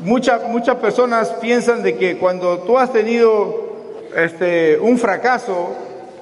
[0.00, 3.76] muchas muchas personas piensan de que cuando tú has tenido
[4.16, 5.76] este, un fracaso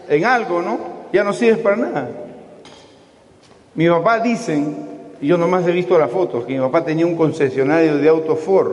[0.06, 0.78] en algo, ¿no?
[1.14, 2.10] Ya no sirves para nada.
[3.74, 4.88] Mi papá dicen,
[5.20, 8.38] y yo nomás he visto las fotos, que mi papá tenía un concesionario de autos
[8.40, 8.72] Ford.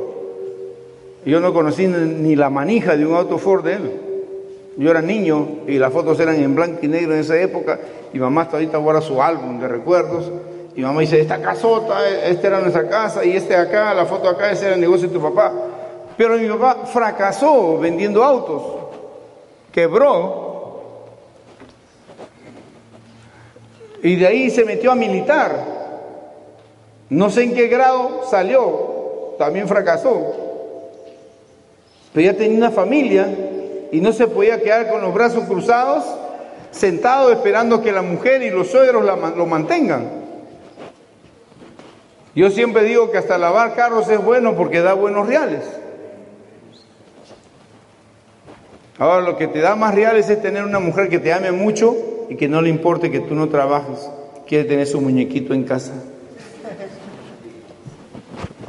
[1.25, 3.91] Yo no conocí ni la manija de un auto Ford de él.
[4.77, 7.79] Yo era niño y las fotos eran en blanco y negro en esa época.
[8.13, 10.31] Y mamá hasta ahorita guarda su álbum de recuerdos.
[10.75, 14.51] Y mamá dice, esta casota, esta era nuestra casa, y este acá, la foto acá,
[14.51, 15.51] ese era el negocio de tu papá.
[16.15, 18.61] Pero mi papá fracasó vendiendo autos,
[19.71, 20.46] quebró,
[24.03, 25.77] y de ahí se metió a militar.
[27.09, 30.33] No sé en qué grado salió, también fracasó.
[32.13, 33.27] Pero ya tenía una familia
[33.91, 36.03] y no se podía quedar con los brazos cruzados,
[36.71, 40.27] sentado esperando que la mujer y los suegros lo mantengan.
[42.35, 45.63] Yo siempre digo que hasta lavar carros es bueno porque da buenos reales.
[48.99, 51.95] Ahora lo que te da más reales es tener una mujer que te ame mucho
[52.29, 54.09] y que no le importe que tú no trabajes.
[54.47, 55.93] Quiere tener su muñequito en casa.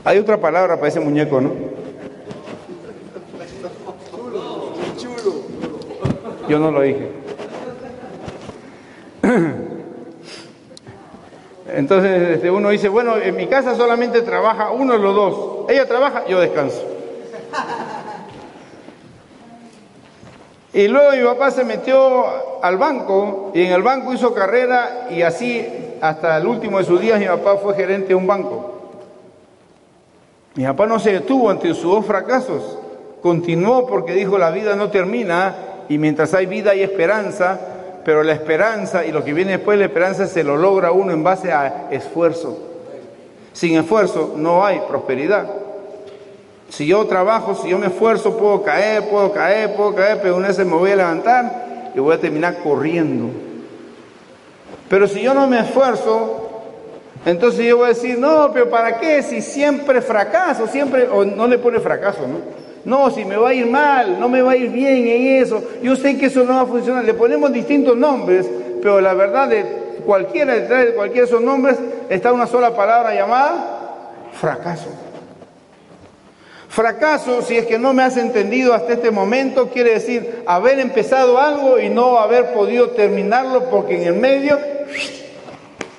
[0.05, 1.53] Hay otra palabra para ese muñeco, ¿no?
[6.49, 7.11] Yo no lo dije.
[11.75, 15.71] Entonces este, uno dice, bueno, en mi casa solamente trabaja uno de los dos.
[15.71, 16.88] Ella trabaja, yo descanso.
[20.79, 25.23] Y luego mi papá se metió al banco y en el banco hizo carrera y
[25.23, 25.67] así
[26.01, 28.75] hasta el último de sus días mi papá fue gerente de un banco.
[30.55, 32.79] Mi papá no se detuvo ante sus dos fracasos,
[33.21, 35.57] continuó porque dijo la vida no termina
[35.88, 37.59] y mientras hay vida hay esperanza
[38.05, 41.11] pero la esperanza y lo que viene después de la esperanza se lo logra uno
[41.11, 42.57] en base a esfuerzo.
[43.53, 45.49] Sin esfuerzo no hay prosperidad.
[46.68, 50.48] Si yo trabajo, si yo me esfuerzo, puedo caer, puedo caer, puedo caer, pero una
[50.48, 53.31] vez me voy a levantar y voy a terminar corriendo.
[54.88, 56.48] Pero si yo no me esfuerzo,
[57.24, 59.22] entonces yo voy a decir, no, pero ¿para qué?
[59.22, 62.68] Si siempre fracaso, siempre, o no le pone fracaso, ¿no?
[62.85, 65.62] No, si me va a ir mal, no me va a ir bien en eso,
[65.83, 67.04] yo sé que eso no va a funcionar.
[67.04, 68.48] Le ponemos distintos nombres,
[68.81, 71.76] pero la verdad de cualquiera detrás de cualquiera de esos nombres
[72.09, 74.88] está una sola palabra llamada fracaso.
[76.79, 81.41] Fracaso, si es que no me has entendido hasta este momento, quiere decir haber empezado
[81.41, 84.57] algo y no haber podido terminarlo porque en el medio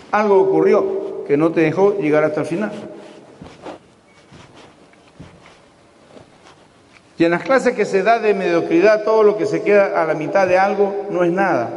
[0.09, 2.71] algo ocurrió que no te dejó llegar hasta el final.
[7.17, 10.05] Y en las clases que se da de mediocridad, todo lo que se queda a
[10.05, 11.71] la mitad de algo no es nada.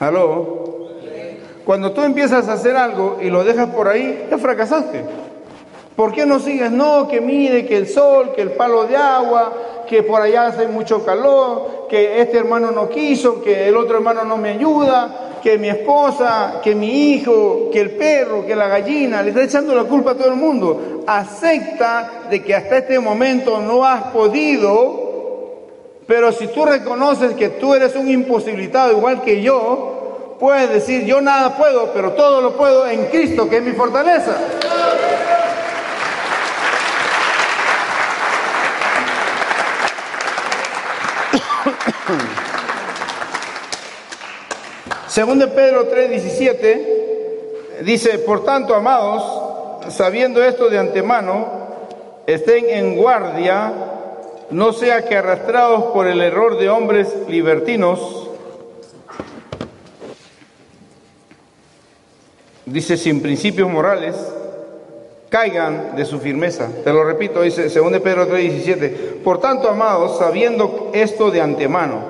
[0.00, 0.73] ¿Aló?
[1.64, 5.04] Cuando tú empiezas a hacer algo y lo dejas por ahí, ya fracasaste.
[5.96, 6.70] ¿Por qué no sigues?
[6.70, 9.52] No, que mire, que el sol, que el palo de agua,
[9.88, 14.24] que por allá hace mucho calor, que este hermano no quiso, que el otro hermano
[14.24, 19.22] no me ayuda, que mi esposa, que mi hijo, que el perro, que la gallina,
[19.22, 21.04] le está echando la culpa a todo el mundo.
[21.06, 25.04] Acepta de que hasta este momento no has podido,
[26.06, 29.93] pero si tú reconoces que tú eres un imposibilitado igual que yo,
[30.44, 34.36] puedes decir, yo nada puedo, pero todo lo puedo en Cristo, que es mi fortaleza.
[45.08, 51.48] Según de Pedro 3:17 dice, por tanto, amados, sabiendo esto de antemano,
[52.26, 53.72] estén en guardia,
[54.50, 58.28] no sea que arrastrados por el error de hombres libertinos,
[62.66, 64.16] dice sin principios morales,
[65.28, 66.68] caigan de su firmeza.
[66.84, 72.02] Te lo repito, dice según de Pedro 3:17, por tanto, amados, sabiendo esto de antemano,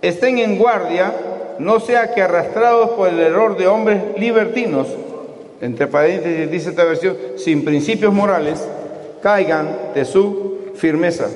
[0.00, 1.12] estén en guardia,
[1.58, 4.86] no sea que arrastrados por el error de hombres libertinos,
[5.60, 8.66] entre paréntesis dice esta versión, sin principios morales,
[9.22, 11.28] caigan de su firmeza.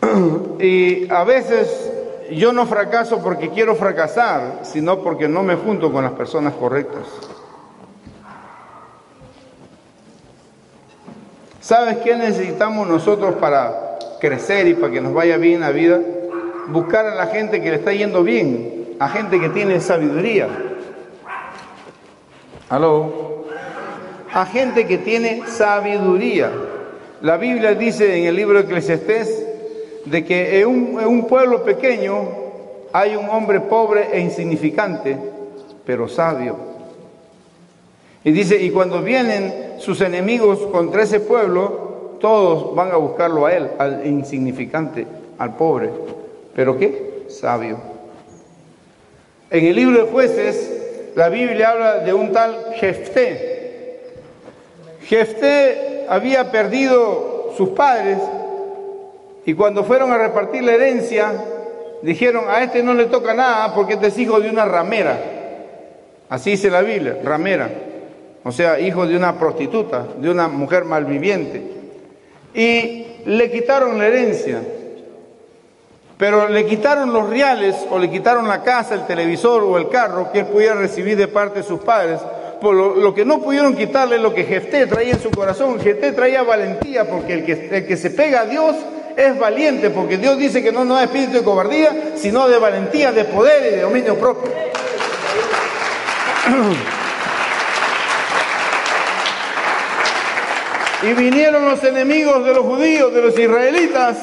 [0.60, 1.81] Y a veces
[2.36, 7.06] yo no fracaso porque quiero fracasar, sino porque no me junto con las personas correctas.
[11.60, 16.00] ¿Sabes qué necesitamos nosotros para crecer y para que nos vaya bien la vida?
[16.68, 20.48] buscar a la gente que le está yendo bien, a gente que tiene sabiduría.
[22.68, 23.44] ¿Aló?
[24.32, 26.50] A gente que tiene sabiduría.
[27.20, 29.46] La Biblia dice en el libro de Eclesiastés
[30.04, 32.28] de que en un, pueblo pequeño
[32.92, 35.16] hay un hombre pobre e insignificante,
[35.84, 36.56] pero sabio.
[38.24, 43.52] Y dice, y cuando vienen sus enemigos contra ese pueblo, todos van a buscarlo a
[43.52, 45.06] él, al insignificante,
[45.38, 45.90] al pobre.
[46.54, 47.24] ¿Pero qué?
[47.28, 47.78] Sabio.
[49.50, 50.82] En el libro de jueces
[51.14, 54.00] la Biblia habla de un tal Jefté.
[55.04, 58.18] Jefté había perdido sus padres
[59.44, 61.32] y cuando fueron a repartir la herencia,
[62.02, 65.18] dijeron, a este no le toca nada porque este es hijo de una ramera.
[66.28, 67.68] Así dice la Biblia, ramera.
[68.44, 71.62] O sea, hijo de una prostituta, de una mujer malviviente.
[72.54, 74.60] Y le quitaron la herencia.
[76.18, 80.30] Pero le quitaron los reales o le quitaron la casa, el televisor o el carro
[80.30, 82.20] que él pudiera recibir de parte de sus padres.
[82.60, 85.80] Por lo, que no pudieron quitarle lo que Jefté traía en su corazón.
[85.80, 88.76] Jefté traía valentía porque el que, el que se pega a Dios
[89.16, 93.12] es valiente porque Dios dice que no, no es espíritu de cobardía, sino de valentía,
[93.12, 94.50] de poder y de dominio propio.
[101.02, 104.18] Y vinieron los enemigos de los judíos, de los israelitas,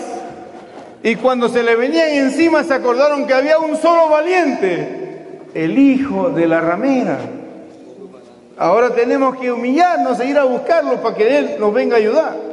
[1.04, 6.30] y cuando se le venían encima se acordaron que había un solo valiente, el hijo
[6.30, 7.18] de la ramera.
[8.58, 12.49] Ahora tenemos que humillarnos e ir a buscarlo para que Él nos venga a ayudar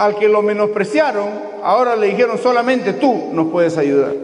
[0.00, 1.28] al que lo menospreciaron,
[1.62, 4.14] ahora le dijeron solamente tú nos puedes ayudar.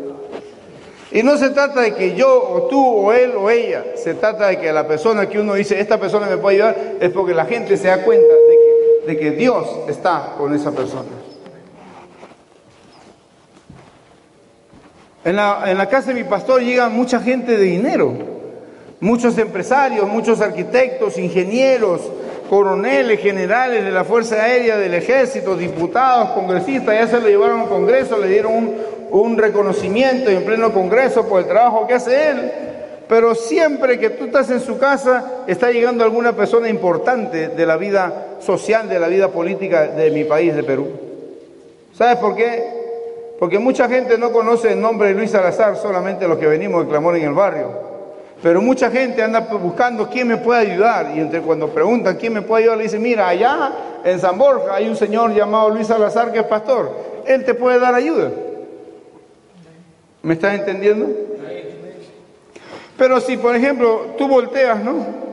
[1.12, 4.46] Y no se trata de que yo o tú o él o ella, se trata
[4.46, 7.44] de que la persona que uno dice, esta persona me puede ayudar, es porque la
[7.44, 11.10] gente se da cuenta de que, de que Dios está con esa persona.
[15.24, 18.14] En la, en la casa de mi pastor llega mucha gente de dinero,
[19.00, 22.00] muchos empresarios, muchos arquitectos, ingenieros,
[22.48, 27.68] coroneles, generales de la Fuerza Aérea, del Ejército, diputados, congresistas, ya se lo llevaron al
[27.68, 28.74] Congreso, le dieron
[29.10, 32.52] un, reconocimiento en pleno Congreso por el trabajo que hace él.
[33.08, 37.76] Pero siempre que tú estás en su casa, está llegando alguna persona importante de la
[37.76, 40.88] vida social, de la vida política de mi país, de Perú.
[41.94, 42.64] ¿Sabes por qué?
[43.38, 46.90] Porque mucha gente no conoce el nombre de Luis Salazar, solamente los que venimos de
[46.90, 47.85] clamor en el barrio.
[48.42, 51.12] Pero mucha gente anda buscando quién me puede ayudar.
[51.16, 53.72] Y entre cuando preguntan quién me puede ayudar, le dicen, mira, allá
[54.04, 56.90] en San Borja hay un señor llamado Luis Salazar que es pastor.
[57.26, 58.30] Él te puede dar ayuda.
[60.22, 61.06] ¿Me estás entendiendo?
[62.98, 65.26] Pero si, por ejemplo, tú volteas, ¿no?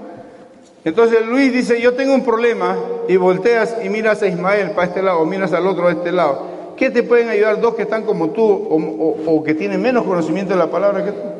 [0.86, 2.76] Entonces Luis dice, yo tengo un problema,
[3.08, 6.12] y volteas y miras a Ismael para este lado, o miras al otro a este
[6.12, 6.54] lado.
[6.76, 10.54] ¿Qué te pueden ayudar dos que están como tú o, o que tienen menos conocimiento
[10.54, 11.33] de la palabra que tú?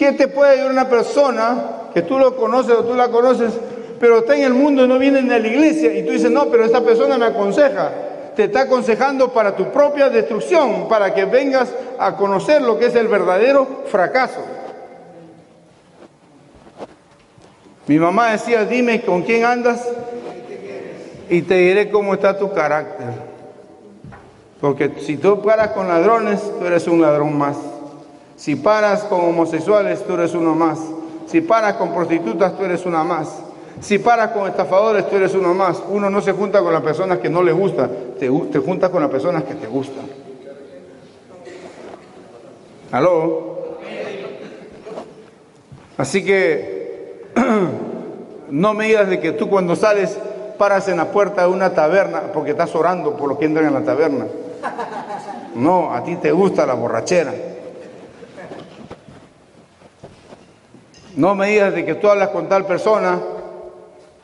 [0.00, 3.52] ¿Qué te puede ayudar una persona que tú lo conoces o tú la conoces,
[4.00, 5.92] pero está en el mundo y no viene ni a la iglesia?
[5.92, 7.90] Y tú dices, no, pero esta persona me aconseja.
[8.34, 12.94] Te está aconsejando para tu propia destrucción, para que vengas a conocer lo que es
[12.94, 14.40] el verdadero fracaso.
[17.86, 19.86] Mi mamá decía, dime con quién andas
[21.28, 23.08] y te diré cómo está tu carácter.
[24.62, 27.58] Porque si tú paras con ladrones, tú eres un ladrón más.
[28.40, 30.78] Si paras con homosexuales, tú eres uno más.
[31.26, 33.28] Si paras con prostitutas, tú eres una más.
[33.82, 35.82] Si paras con estafadores, tú eres uno más.
[35.90, 39.02] Uno no se junta con las personas que no le gusta, te, te juntas con
[39.02, 40.06] las personas que te gustan.
[42.92, 43.76] ¿Aló?
[45.98, 47.26] Así que
[48.50, 50.18] no me digas de que tú cuando sales
[50.56, 53.74] paras en la puerta de una taberna porque estás orando por los que entran en
[53.74, 54.24] la taberna.
[55.56, 57.49] No, a ti te gusta la borrachera.
[61.16, 63.18] No me digas de que tú hablas con tal persona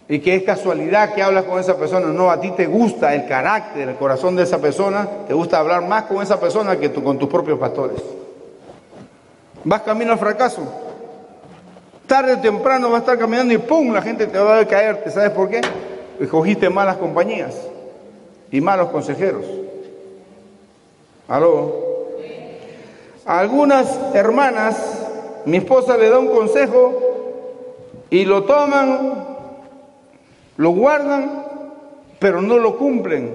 [0.09, 2.09] y que es casualidad que hablas con esa persona.
[2.09, 5.87] No, a ti te gusta el carácter, el corazón de esa persona, te gusta hablar
[5.87, 8.01] más con esa persona que con tus propios pastores.
[9.65, 10.63] Vas camino al fracaso.
[12.07, 13.93] Tarde o temprano vas a estar caminando y ¡pum!
[13.93, 15.11] La gente te va a ver caerte.
[15.11, 15.61] ¿Sabes por qué?
[16.21, 17.57] Escogiste malas compañías
[18.53, 19.45] y malos consejeros.
[21.27, 21.85] ¿Aló?
[23.25, 24.96] Algunas hermanas
[25.47, 26.93] mi esposa le da un consejo
[28.11, 29.25] y lo toman,
[30.57, 31.45] lo guardan,
[32.19, 33.31] pero no lo cumplen.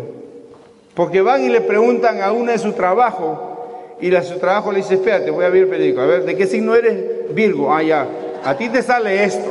[0.93, 4.79] Porque van y le preguntan a una de su trabajo y la su trabajo le
[4.79, 7.33] dice, espérate, voy a ver el periódico, a ver, ¿de qué signo eres?
[7.33, 8.05] Virgo, ah, ya,
[8.43, 9.49] a ti te sale esto.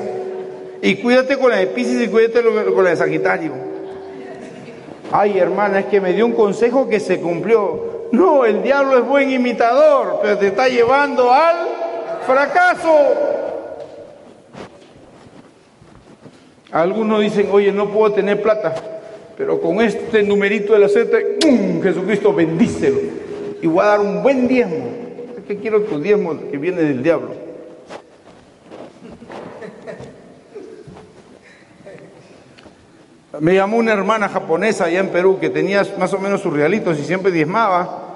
[0.83, 2.43] Y cuídate con la de Pisces y cuídate
[2.75, 3.53] con la de Sagitario.
[5.13, 8.09] Ay, hermana, es que me dio un consejo que se cumplió.
[8.13, 11.81] No, el diablo es buen imitador, pero te está llevando al
[12.31, 12.95] fracaso.
[16.71, 18.75] Algunos dicen, oye, no puedo tener plata,
[19.37, 21.39] pero con este numerito de la aceite,
[21.83, 22.99] Jesucristo bendícelo.
[23.61, 24.87] Y voy a dar un buen diezmo.
[25.37, 27.35] Es que quiero tu diezmo que viene del diablo.
[33.41, 36.99] Me llamó una hermana japonesa allá en Perú que tenía más o menos sus realitos
[36.99, 38.07] y siempre diezmaba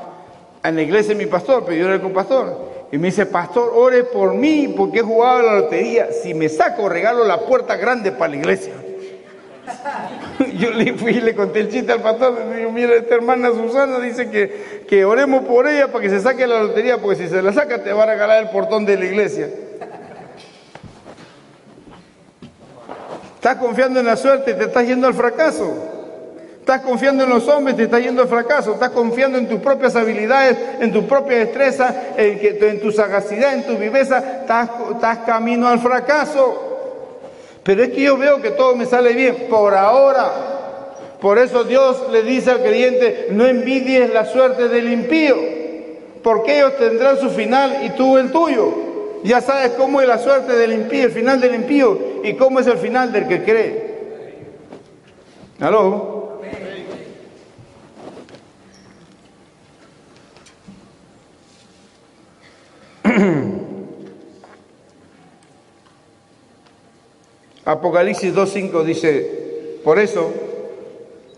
[0.63, 2.75] en la iglesia de mi pastor, pero yo era el compastor.
[2.95, 6.13] Y me dice, pastor, ore por mí porque he jugado a la lotería.
[6.13, 8.73] Si me saco, regalo la puerta grande para la iglesia.
[10.57, 12.55] Yo le fui y le conté el chiste al pastor.
[12.55, 16.47] Digo, mira, esta hermana Susana dice que, que oremos por ella para que se saque
[16.47, 19.05] la lotería, porque si se la saca te va a regalar el portón de la
[19.07, 19.49] iglesia.
[23.35, 25.94] Estás confiando en la suerte y te estás yendo al fracaso.
[26.65, 28.73] Estás confiando en los hombres, te estás yendo al fracaso.
[28.73, 33.77] Estás confiando en tus propias habilidades, en tu propia destreza, en tu sagacidad, en tu
[33.77, 34.41] viveza.
[34.41, 36.79] Estás, estás camino al fracaso.
[37.63, 40.33] Pero es que yo veo que todo me sale bien por ahora.
[41.21, 45.37] Por eso Dios le dice al creyente, no envidies la suerte del impío,
[46.23, 48.73] porque ellos tendrán su final y tú el tuyo.
[49.23, 52.67] Ya sabes cómo es la suerte del impío, el final del impío, y cómo es
[52.67, 53.95] el final del que cree.
[55.61, 56.14] ¿Aló?
[67.65, 70.31] Apocalipsis 2.5 dice, por eso,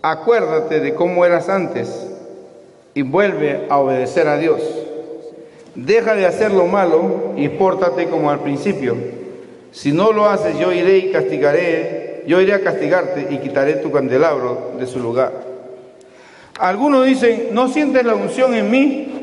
[0.02, 2.08] acuérdate de cómo eras antes
[2.94, 4.60] y vuelve a obedecer a Dios.
[5.74, 8.96] Deja de hacer lo malo y pórtate como al principio.
[9.72, 13.92] Si no lo haces, yo iré y castigaré, yo iré a castigarte y quitaré tu
[13.92, 15.44] candelabro de su lugar.
[16.58, 19.15] Algunos dicen, ¿no sientes la unción en mí?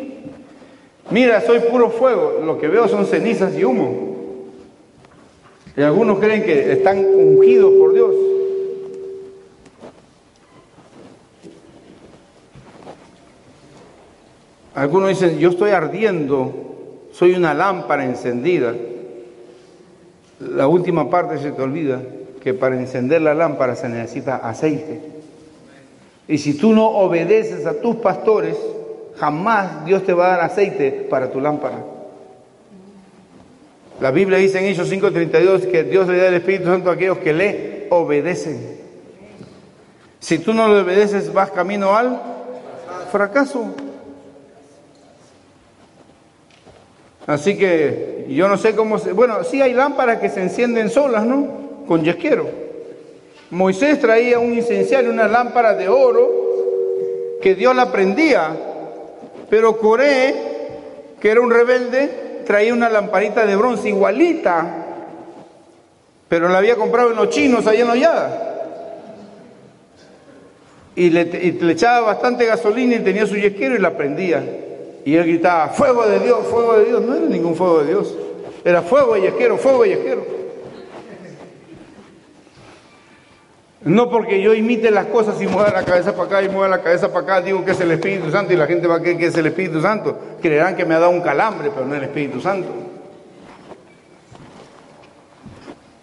[1.09, 4.13] Mira, soy puro fuego, lo que veo son cenizas y humo.
[5.75, 8.15] Y algunos creen que están ungidos por Dios.
[14.75, 16.51] Algunos dicen, yo estoy ardiendo,
[17.11, 18.73] soy una lámpara encendida.
[20.39, 22.01] La última parte se te olvida,
[22.41, 24.99] que para encender la lámpara se necesita aceite.
[26.27, 28.57] Y si tú no obedeces a tus pastores,
[29.18, 31.80] jamás Dios te va a dar aceite para tu lámpara.
[33.99, 37.20] La Biblia dice en Hechos 5:32 que Dios le da el Espíritu Santo a aquellos
[37.20, 38.82] que le obedecen.
[40.20, 42.20] Si tú no le obedeces, vas camino al
[43.11, 43.74] fracaso.
[47.28, 49.14] Así que yo no sé cómo se...
[49.14, 51.86] Bueno, sí hay lámparas que se encienden solas, ¿no?
[51.88, 52.49] Con yesquero.
[53.49, 56.30] Moisés traía un incenciario, una lámpara de oro
[57.41, 58.72] que Dios la prendía,
[59.53, 60.33] pero Coré,
[61.21, 64.65] que era un rebelde, traía una lamparita de bronce igualita,
[66.27, 68.55] pero la había comprado en los chinos allá en Ollada.
[70.95, 74.43] Y le, le, echaba bastante gasolina y tenía su yesquero y la prendía.
[75.05, 77.03] Y él gritaba, fuego de Dios, fuego de Dios.
[77.03, 78.11] No era ningún fuego de Dios,
[78.65, 80.25] era fuego de yesquero, fuego de yesquero.
[83.86, 86.81] No porque yo imite las cosas y mueva la cabeza para acá y mueva la
[86.81, 89.17] cabeza para acá, digo que es el Espíritu Santo y la gente va a creer
[89.17, 90.17] que es el Espíritu Santo.
[90.41, 92.69] Creerán que me ha dado un calambre, pero no el Espíritu Santo.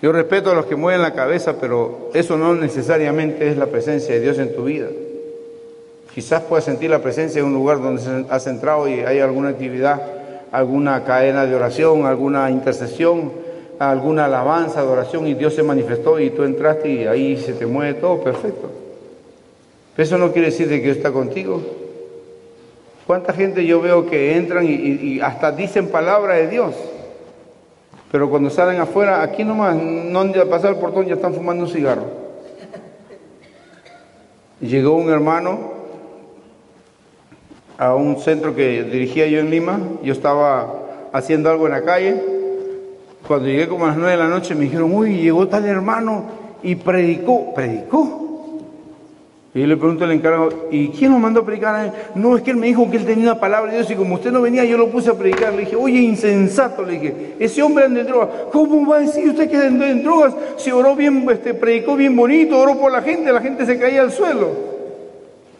[0.03, 4.14] Yo respeto a los que mueven la cabeza, pero eso no necesariamente es la presencia
[4.14, 4.89] de Dios en tu vida.
[6.14, 10.03] Quizás puedas sentir la presencia en un lugar donde has entrado y hay alguna actividad,
[10.53, 13.33] alguna cadena de oración, alguna intercesión,
[13.81, 17.95] alguna alabanza, adoración y Dios se manifestó y tú entraste y ahí se te mueve
[17.95, 18.70] todo, perfecto.
[19.97, 21.62] eso no quiere decir de que Dios está contigo.
[23.07, 26.74] ¿Cuánta gente yo veo que entran y, hasta dicen palabra de Dios?
[28.12, 31.70] Pero cuando salen afuera, aquí nomás, no han pasar el portón, ya están fumando un
[31.70, 32.05] cigarro.
[34.61, 35.72] Llegó un hermano
[37.78, 42.39] a un centro que dirigía yo en Lima, yo estaba haciendo algo en la calle
[43.31, 46.24] cuando llegué como a las nueve de la noche me dijeron, uy, llegó tal hermano
[46.64, 48.59] y predicó, predicó.
[49.55, 51.93] Y yo le pregunto al encargado, ¿y quién lo mandó a predicar?
[52.16, 54.16] No, es que él me dijo que él tenía una palabra de Dios y como
[54.16, 55.53] usted no venía, yo lo puse a predicar.
[55.53, 58.31] Le dije, oye, insensato, le dije, ese hombre anda en drogas.
[58.51, 60.35] ¿Cómo va a decir usted que anda en drogas?
[60.57, 64.03] Si oró bien, este, predicó bien bonito, oró por la gente, la gente se caía
[64.03, 64.70] al suelo.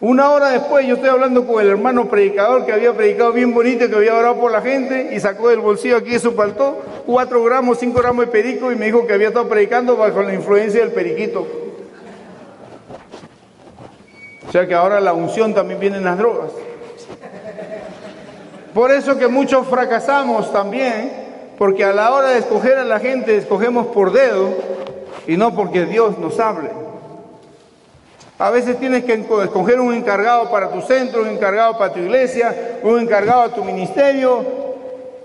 [0.01, 3.87] Una hora después yo estoy hablando con el hermano predicador que había predicado bien bonito,
[3.87, 7.43] que había orado por la gente y sacó del bolsillo aquí de su paltó cuatro
[7.43, 10.79] gramos, cinco gramos de perico y me dijo que había estado predicando bajo la influencia
[10.79, 11.45] del periquito.
[14.47, 16.49] O sea que ahora la unción también viene en las drogas.
[18.73, 21.11] Por eso que muchos fracasamos también,
[21.59, 24.49] porque a la hora de escoger a la gente escogemos por dedo
[25.27, 26.71] y no porque Dios nos hable.
[28.41, 32.79] A veces tienes que escoger un encargado para tu centro, un encargado para tu iglesia,
[32.81, 34.43] un encargado a tu ministerio.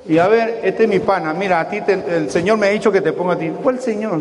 [0.06, 1.32] Y a ver, este es mi pana.
[1.32, 3.50] Mira, a ti el Señor me ha dicho que te ponga a ti.
[3.62, 4.20] ¿Cuál Señor?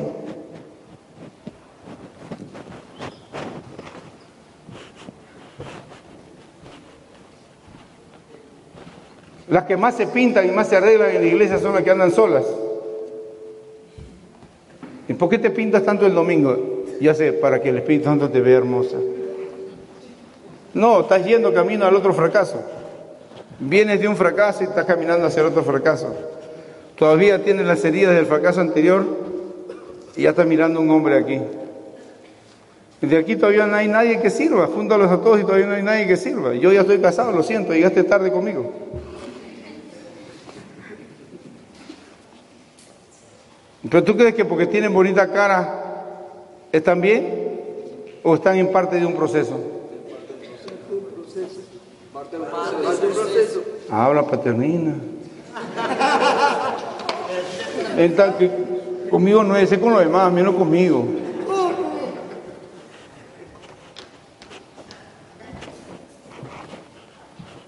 [9.50, 11.92] Las que más se pintan y más se arreglan en la iglesia son las que
[11.92, 12.46] andan solas.
[15.10, 16.75] ¿Y por qué te pintas tanto el domingo?
[17.00, 18.98] Ya sé, para que el Espíritu Santo te vea hermosa.
[20.74, 22.62] No, estás yendo camino al otro fracaso.
[23.60, 26.14] Vienes de un fracaso y estás caminando hacia el otro fracaso.
[26.98, 29.06] Todavía tienes las heridas del fracaso anterior
[30.16, 31.40] y ya estás mirando un hombre aquí.
[33.02, 34.68] De aquí todavía no hay nadie que sirva.
[34.68, 36.54] Júntalos a todos y todavía no hay nadie que sirva.
[36.56, 38.72] Yo ya estoy casado, lo siento, llegaste tarde conmigo.
[43.90, 45.85] Pero tú crees que porque tienen bonita cara
[46.76, 47.26] ¿Están bien
[48.22, 49.58] o están en parte de un proceso?
[53.90, 54.96] Habla paternina.
[58.38, 58.52] que
[59.10, 61.06] conmigo no es, es con los demás, menos conmigo.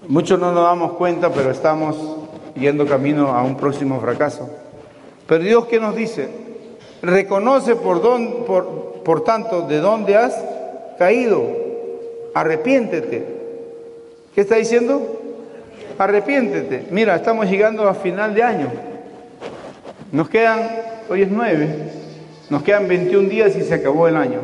[0.06, 1.96] Muchos no nos damos cuenta, pero estamos
[2.54, 4.50] yendo camino a un próximo fracaso.
[5.26, 6.28] Pero Dios, ¿qué nos dice?
[7.00, 10.38] Reconoce por, don, por, por tanto, ¿de dónde has
[10.98, 11.42] caído?
[12.34, 13.24] Arrepiéntete.
[14.34, 15.22] ¿Qué está diciendo?
[15.96, 16.88] Arrepiéntete.
[16.90, 18.70] Mira, estamos llegando a final de año.
[20.12, 20.60] Nos quedan,
[21.08, 21.68] hoy es 9,
[22.50, 24.40] nos quedan 21 días y se acabó el año.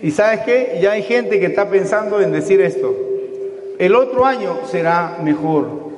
[0.00, 0.78] Y sabes qué?
[0.80, 2.94] Ya hay gente que está pensando en decir esto.
[3.80, 5.89] El otro año será mejor.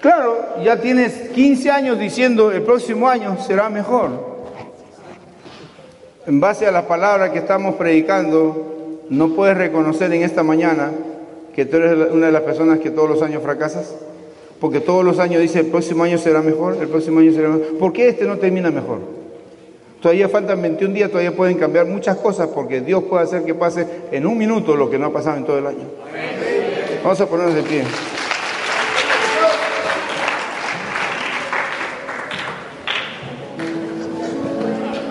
[0.00, 4.30] Claro, ya tienes 15 años diciendo el próximo año será mejor.
[6.26, 10.90] En base a la palabra que estamos predicando, ¿no puedes reconocer en esta mañana
[11.54, 13.94] que tú eres una de las personas que todos los años fracasas?
[14.58, 17.78] Porque todos los años dice el próximo año será mejor, el próximo año será mejor.
[17.78, 19.00] ¿Por qué este no termina mejor?
[20.00, 23.86] Todavía faltan 21 días, todavía pueden cambiar muchas cosas porque Dios puede hacer que pase
[24.12, 25.84] en un minuto lo que no ha pasado en todo el año.
[27.02, 27.82] Vamos a ponernos de pie.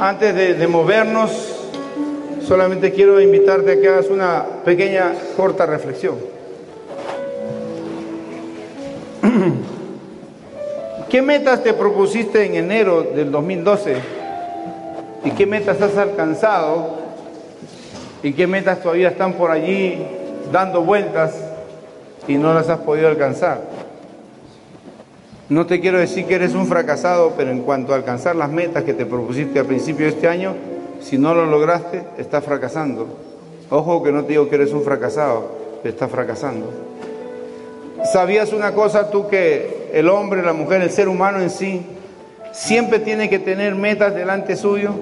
[0.02, 1.30] Antes de, movernos,
[2.48, 6.16] solamente quiero invitarte a que hagas una pequeña, corta reflexión.
[11.10, 13.98] ¿Qué metas te propusiste en enero del 2012?
[15.26, 17.00] ¿Y qué metas has alcanzado?
[18.24, 20.02] ¿Y qué metas todavía están por allí
[20.50, 21.36] dando vueltas
[22.26, 23.60] y no las has podido alcanzar?
[25.50, 28.84] No te quiero decir que eres un fracasado, pero en cuanto a alcanzar las metas
[28.84, 30.54] que te propusiste al principio de este año,
[31.02, 33.08] si no lo lograste, estás fracasando.
[33.72, 35.50] Ojo que no te digo que eres un fracasado,
[35.84, 36.72] estás fracasando.
[38.14, 41.82] ¿Sabías una cosa tú que el hombre, la mujer, el ser humano en sí,
[42.52, 44.94] siempre tiene que tener metas delante suyo?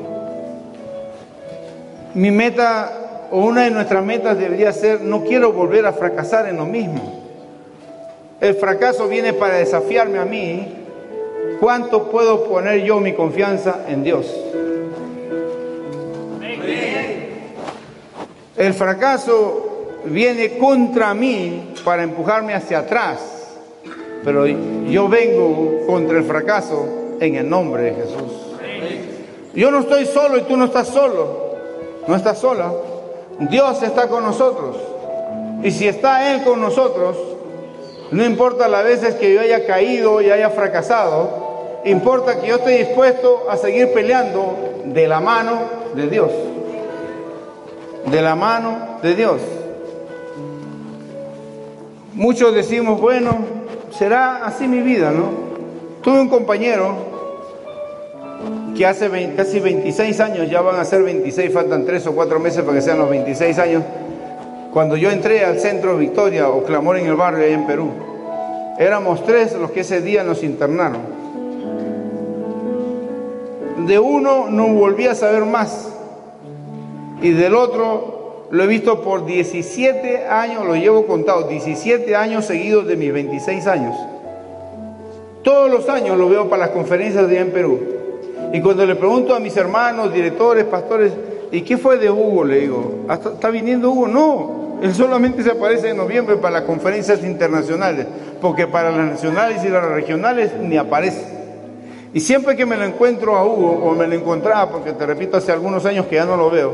[2.13, 6.55] Mi meta o una de nuestras metas debería ser, no quiero volver a fracasar en
[6.55, 7.26] lo mismo.
[8.39, 10.73] El fracaso viene para desafiarme a mí.
[11.59, 14.31] ¿Cuánto puedo poner yo mi confianza en Dios?
[18.55, 23.19] El fracaso viene contra mí para empujarme hacia atrás.
[24.23, 26.87] Pero yo vengo contra el fracaso
[27.19, 28.47] en el nombre de Jesús.
[29.55, 31.55] Yo no estoy solo y tú no estás solo.
[32.07, 32.71] No estás sola.
[33.49, 34.77] Dios está con nosotros.
[35.63, 37.17] Y si está Él con nosotros,
[38.11, 42.77] no importa las veces que yo haya caído y haya fracasado, importa que yo esté
[42.77, 44.55] dispuesto a seguir peleando
[44.85, 45.59] de la mano
[45.93, 46.31] de Dios.
[48.05, 49.41] De la mano de Dios.
[52.13, 53.37] Muchos decimos, bueno,
[53.91, 55.29] será así mi vida, ¿no?
[56.01, 56.95] Tuve un compañero
[58.75, 62.61] que hace casi 26 años, ya van a ser 26, faltan 3 o 4 meses
[62.61, 63.83] para que sean los 26 años,
[64.71, 67.89] cuando yo entré al centro Victoria o Clamor en el barrio ahí en Perú,
[68.77, 71.01] éramos tres los que ese día nos internaron.
[73.85, 75.93] De uno no volví a saber más
[77.21, 78.17] y del otro
[78.49, 83.67] lo he visto por 17 años, lo llevo contado, 17 años seguidos de mis 26
[83.67, 83.95] años.
[85.43, 87.79] Todos los años lo veo para las conferencias de allá en Perú.
[88.53, 91.11] Y cuando le pregunto a mis hermanos, directores, pastores,
[91.51, 92.43] ¿y qué fue de Hugo?
[92.43, 94.07] Le digo, ¿está viniendo Hugo?
[94.07, 98.05] No, él solamente se aparece en noviembre para las conferencias internacionales,
[98.41, 101.37] porque para las nacionales y las regionales ni aparece.
[102.13, 105.37] Y siempre que me lo encuentro a Hugo, o me lo encontraba, porque te repito,
[105.37, 106.71] hace algunos años que ya no lo veo,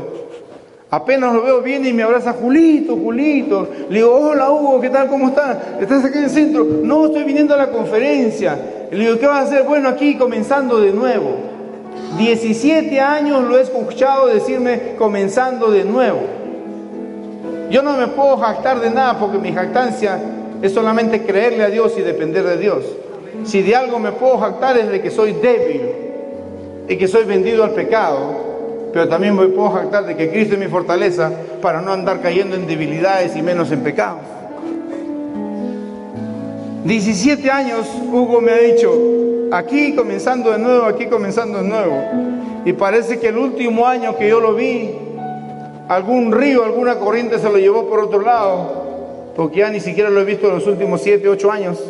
[0.90, 3.68] apenas lo veo, viene y me abraza, Julito, Julito.
[3.88, 5.08] Le digo, hola Hugo, ¿qué tal?
[5.08, 5.58] ¿Cómo estás?
[5.80, 6.64] ¿Estás aquí en el centro?
[6.64, 8.58] No, estoy viniendo a la conferencia.
[8.90, 9.64] Le digo, ¿qué vas a hacer?
[9.64, 11.53] Bueno, aquí comenzando de nuevo.
[12.18, 16.20] 17 años lo he escuchado decirme comenzando de nuevo.
[17.70, 20.20] yo no me puedo jactar de nada porque mi jactancia
[20.62, 22.84] es solamente creerle a Dios y depender de Dios.
[23.44, 25.82] Si de algo me puedo jactar es de que soy débil
[26.88, 30.60] y que soy vendido al pecado, pero también me puedo jactar de que Cristo es
[30.60, 34.20] mi fortaleza para no andar cayendo en debilidades y menos en pecados.
[36.84, 38.92] 17 años Hugo me ha dicho,
[39.52, 41.96] aquí comenzando de nuevo, aquí comenzando de nuevo.
[42.64, 44.90] Y parece que el último año que yo lo vi,
[45.88, 50.20] algún río, alguna corriente se lo llevó por otro lado, porque ya ni siquiera lo
[50.20, 51.82] he visto en los últimos 7, 8 años,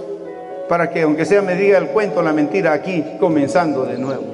[0.68, 4.24] para que aunque sea me diga el cuento, la mentira, aquí comenzando de nuevo.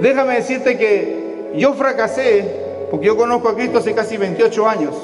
[0.00, 2.44] Déjame decirte que yo fracasé,
[2.90, 4.94] porque yo conozco a Cristo hace casi 28 años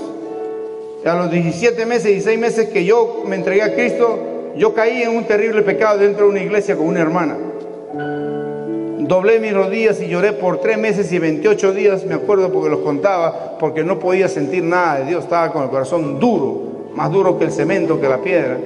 [1.04, 4.18] a los 17 meses y 6 meses que yo me entregué a Cristo,
[4.56, 7.36] yo caí en un terrible pecado dentro de una iglesia con una hermana.
[8.98, 12.80] Doblé mis rodillas y lloré por 3 meses y 28 días, me acuerdo porque los
[12.80, 17.36] contaba, porque no podía sentir nada de Dios, estaba con el corazón duro, más duro
[17.38, 18.58] que el cemento, que la piedra.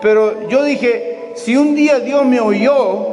[0.00, 3.06] Pero yo dije, si un día Dios me oyó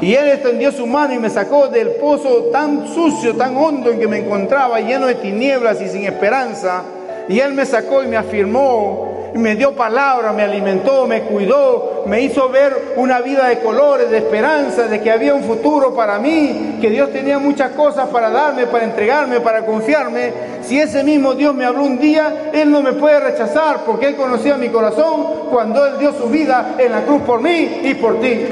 [0.00, 3.98] y Él extendió su mano y me sacó del pozo tan sucio, tan hondo en
[3.98, 6.82] que me encontraba, lleno de tinieblas y sin esperanza,
[7.28, 12.20] y Él me sacó y me afirmó, me dio palabra, me alimentó, me cuidó, me
[12.20, 16.78] hizo ver una vida de colores, de esperanza, de que había un futuro para mí,
[16.80, 20.32] que Dios tenía muchas cosas para darme, para entregarme, para confiarme.
[20.62, 24.16] Si ese mismo Dios me habló un día, Él no me puede rechazar porque Él
[24.16, 28.20] conocía mi corazón cuando Él dio su vida en la cruz por mí y por
[28.20, 28.46] ti.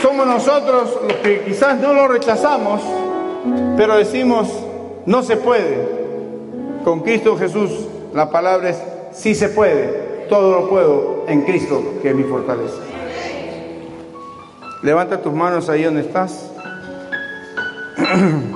[0.00, 2.82] Somos nosotros los que quizás no lo rechazamos,
[3.76, 4.48] pero decimos,
[5.06, 6.00] no se puede.
[6.84, 7.70] Con Cristo Jesús
[8.14, 8.82] la palabra es,
[9.12, 12.76] sí se puede, todo lo puedo en Cristo, que es mi fortaleza.
[14.82, 16.50] Levanta tus manos ahí donde estás.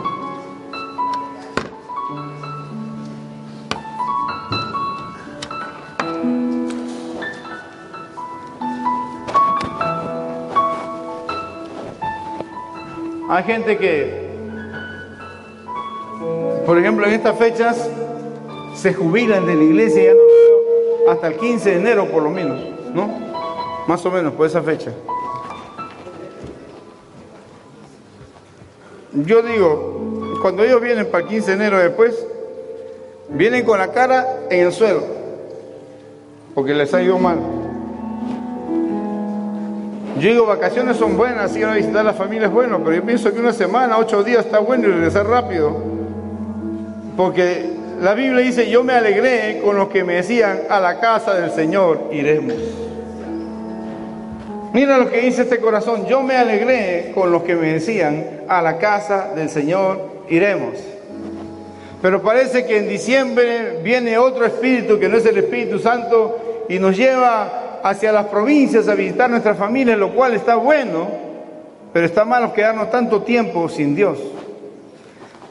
[13.34, 14.28] Hay gente que,
[16.64, 17.90] por ejemplo, en estas fechas
[18.76, 20.12] se jubilan de la iglesia,
[21.10, 22.60] hasta el 15 de enero por lo menos,
[22.94, 23.10] ¿no?
[23.88, 24.92] Más o menos por esa fecha.
[29.14, 32.24] Yo digo, cuando ellos vienen para el 15 de enero después,
[33.30, 35.02] vienen con la cara en el suelo,
[36.54, 37.63] porque les ha ido mal.
[40.24, 43.02] Yo digo, vacaciones son buenas, ir a visitar a la familia es bueno, pero yo
[43.02, 45.76] pienso que una semana, ocho días está bueno y regresar rápido.
[47.14, 47.66] Porque
[48.00, 51.50] la Biblia dice, yo me alegré con los que me decían, a la casa del
[51.50, 52.54] Señor iremos.
[54.72, 58.62] Mira lo que dice este corazón, yo me alegré con los que me decían, a
[58.62, 60.78] la casa del Señor iremos.
[62.00, 66.78] Pero parece que en diciembre viene otro espíritu que no es el Espíritu Santo y
[66.78, 71.06] nos lleva hacia las provincias a visitar nuestra familia, lo cual está bueno,
[71.92, 74.18] pero está malo quedarnos tanto tiempo sin Dios.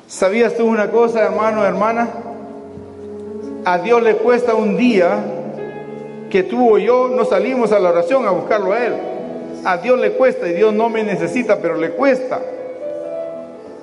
[0.08, 2.10] ¿Sabías tú una cosa, hermano, hermana?
[3.66, 5.24] A Dios le cuesta un día
[6.32, 8.94] que tú o yo no salimos a la oración a buscarlo a Él.
[9.64, 12.42] A Dios le cuesta y Dios no me necesita, pero le cuesta.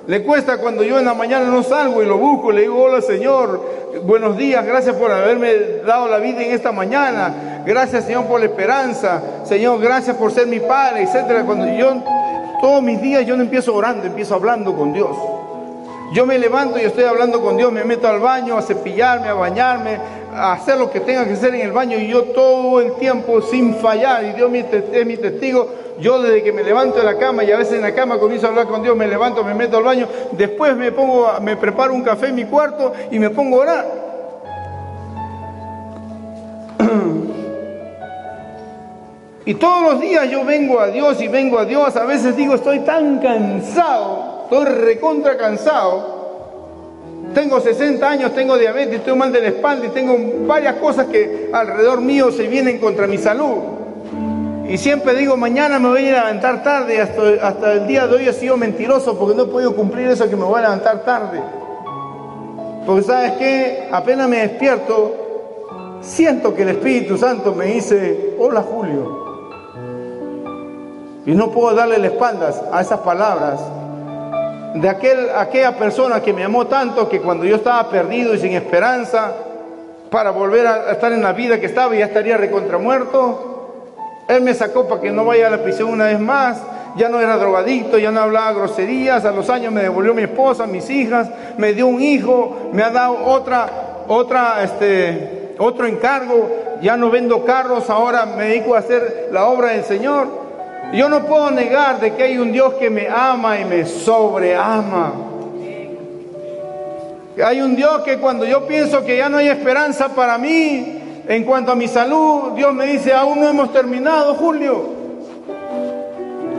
[0.07, 3.01] Le cuesta cuando yo en la mañana no salgo y lo busco, le digo, hola
[3.01, 3.61] Señor,
[4.03, 5.53] buenos días, gracias por haberme
[5.85, 10.47] dado la vida en esta mañana, gracias Señor por la esperanza, Señor, gracias por ser
[10.47, 11.43] mi Padre, etcétera.
[11.45, 12.01] Cuando yo,
[12.61, 15.15] todos mis días yo no empiezo orando, empiezo hablando con Dios.
[16.13, 19.35] Yo me levanto y estoy hablando con Dios, me meto al baño a cepillarme, a
[19.35, 19.99] bañarme,
[20.33, 23.39] a hacer lo que tenga que hacer en el baño y yo todo el tiempo
[23.41, 24.51] sin fallar, y Dios
[24.91, 25.69] es mi testigo,
[26.01, 28.47] yo desde que me levanto de la cama y a veces en la cama comienzo
[28.47, 31.93] a hablar con Dios, me levanto, me meto al baño, después me pongo, me preparo
[31.93, 33.85] un café en mi cuarto y me pongo a orar.
[39.43, 41.95] Y todos los días yo vengo a Dios y vengo a Dios.
[41.95, 46.21] A veces digo, estoy tan cansado, estoy recontra cansado.
[47.33, 51.49] Tengo 60 años, tengo diabetes, estoy mal de la espalda y tengo varias cosas que
[51.51, 53.80] alrededor mío se vienen contra mi salud.
[54.71, 57.01] Y siempre digo, mañana me voy a levantar tarde.
[57.01, 60.29] Hasta, hasta el día de hoy he sido mentiroso porque no he podido cumplir eso
[60.29, 61.41] que me voy a levantar tarde.
[62.85, 69.25] Porque sabes que apenas me despierto, siento que el Espíritu Santo me dice, hola Julio.
[71.25, 73.59] Y no puedo darle la espalda a esas palabras
[74.75, 78.53] de aquel, aquella persona que me amó tanto que cuando yo estaba perdido y sin
[78.53, 79.33] esperanza
[80.09, 83.50] para volver a estar en la vida que estaba, ya estaría recontramuerto
[84.35, 86.57] él me sacó para que no vaya a la prisión una vez más.
[86.95, 90.67] ya no era drogadicto, ya no hablaba groserías, a los años me devolvió mi esposa,
[90.67, 96.49] mis hijas, me dio un hijo, me ha dado otra, este, otro encargo,
[96.81, 100.27] ya no vendo carros, ahora me dedico a hacer la obra del Señor.
[100.93, 105.13] Yo no puedo negar de que hay un Dios que me ama y me sobreama.
[107.43, 111.43] Hay un Dios que cuando yo pienso que ya no hay esperanza para mí, en
[111.43, 115.01] cuanto a mi salud, Dios me dice, aún no hemos terminado, Julio.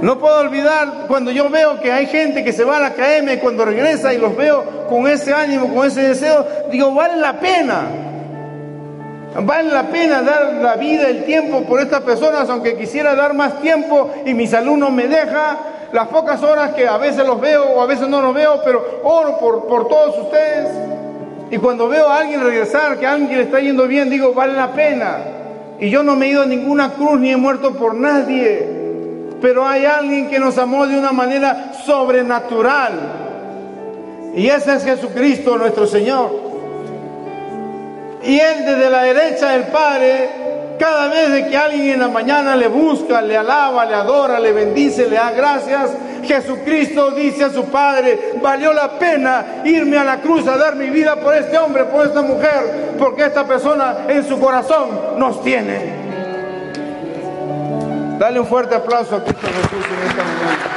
[0.02, 3.36] No puedo olvidar cuando yo veo que hay gente que se va a la y
[3.38, 7.82] cuando regresa y los veo con ese ánimo, con ese deseo, digo, vale la pena.
[9.40, 13.60] Vale la pena dar la vida, el tiempo por estas personas, aunque quisiera dar más
[13.60, 15.58] tiempo y mi salud no me deja.
[15.92, 19.00] Las pocas horas que a veces los veo o a veces no los veo, pero
[19.04, 21.01] oro por, por todos ustedes.
[21.52, 24.54] Y cuando veo a alguien regresar, que a alguien le está yendo bien, digo, vale
[24.54, 25.18] la pena.
[25.78, 28.82] Y yo no me he ido a ninguna cruz ni he muerto por nadie
[29.42, 32.92] pero hay alguien que nos amó de una manera sobrenatural.
[34.36, 36.30] Y ese es Jesucristo nuestro Señor.
[38.22, 40.30] Y Él desde la derecha del Padre,
[40.78, 45.08] cada vez que alguien en la mañana le busca, le alaba, le adora, le bendice,
[45.08, 45.90] le da gracias,
[46.24, 50.88] Jesucristo dice a su Padre, valió la pena irme a la cruz a dar mi
[50.90, 56.02] vida por este hombre, por esta mujer, porque esta persona en su corazón nos tiene.
[58.18, 60.71] Dale un fuerte aplauso a Cristo Jesús en esta mañana.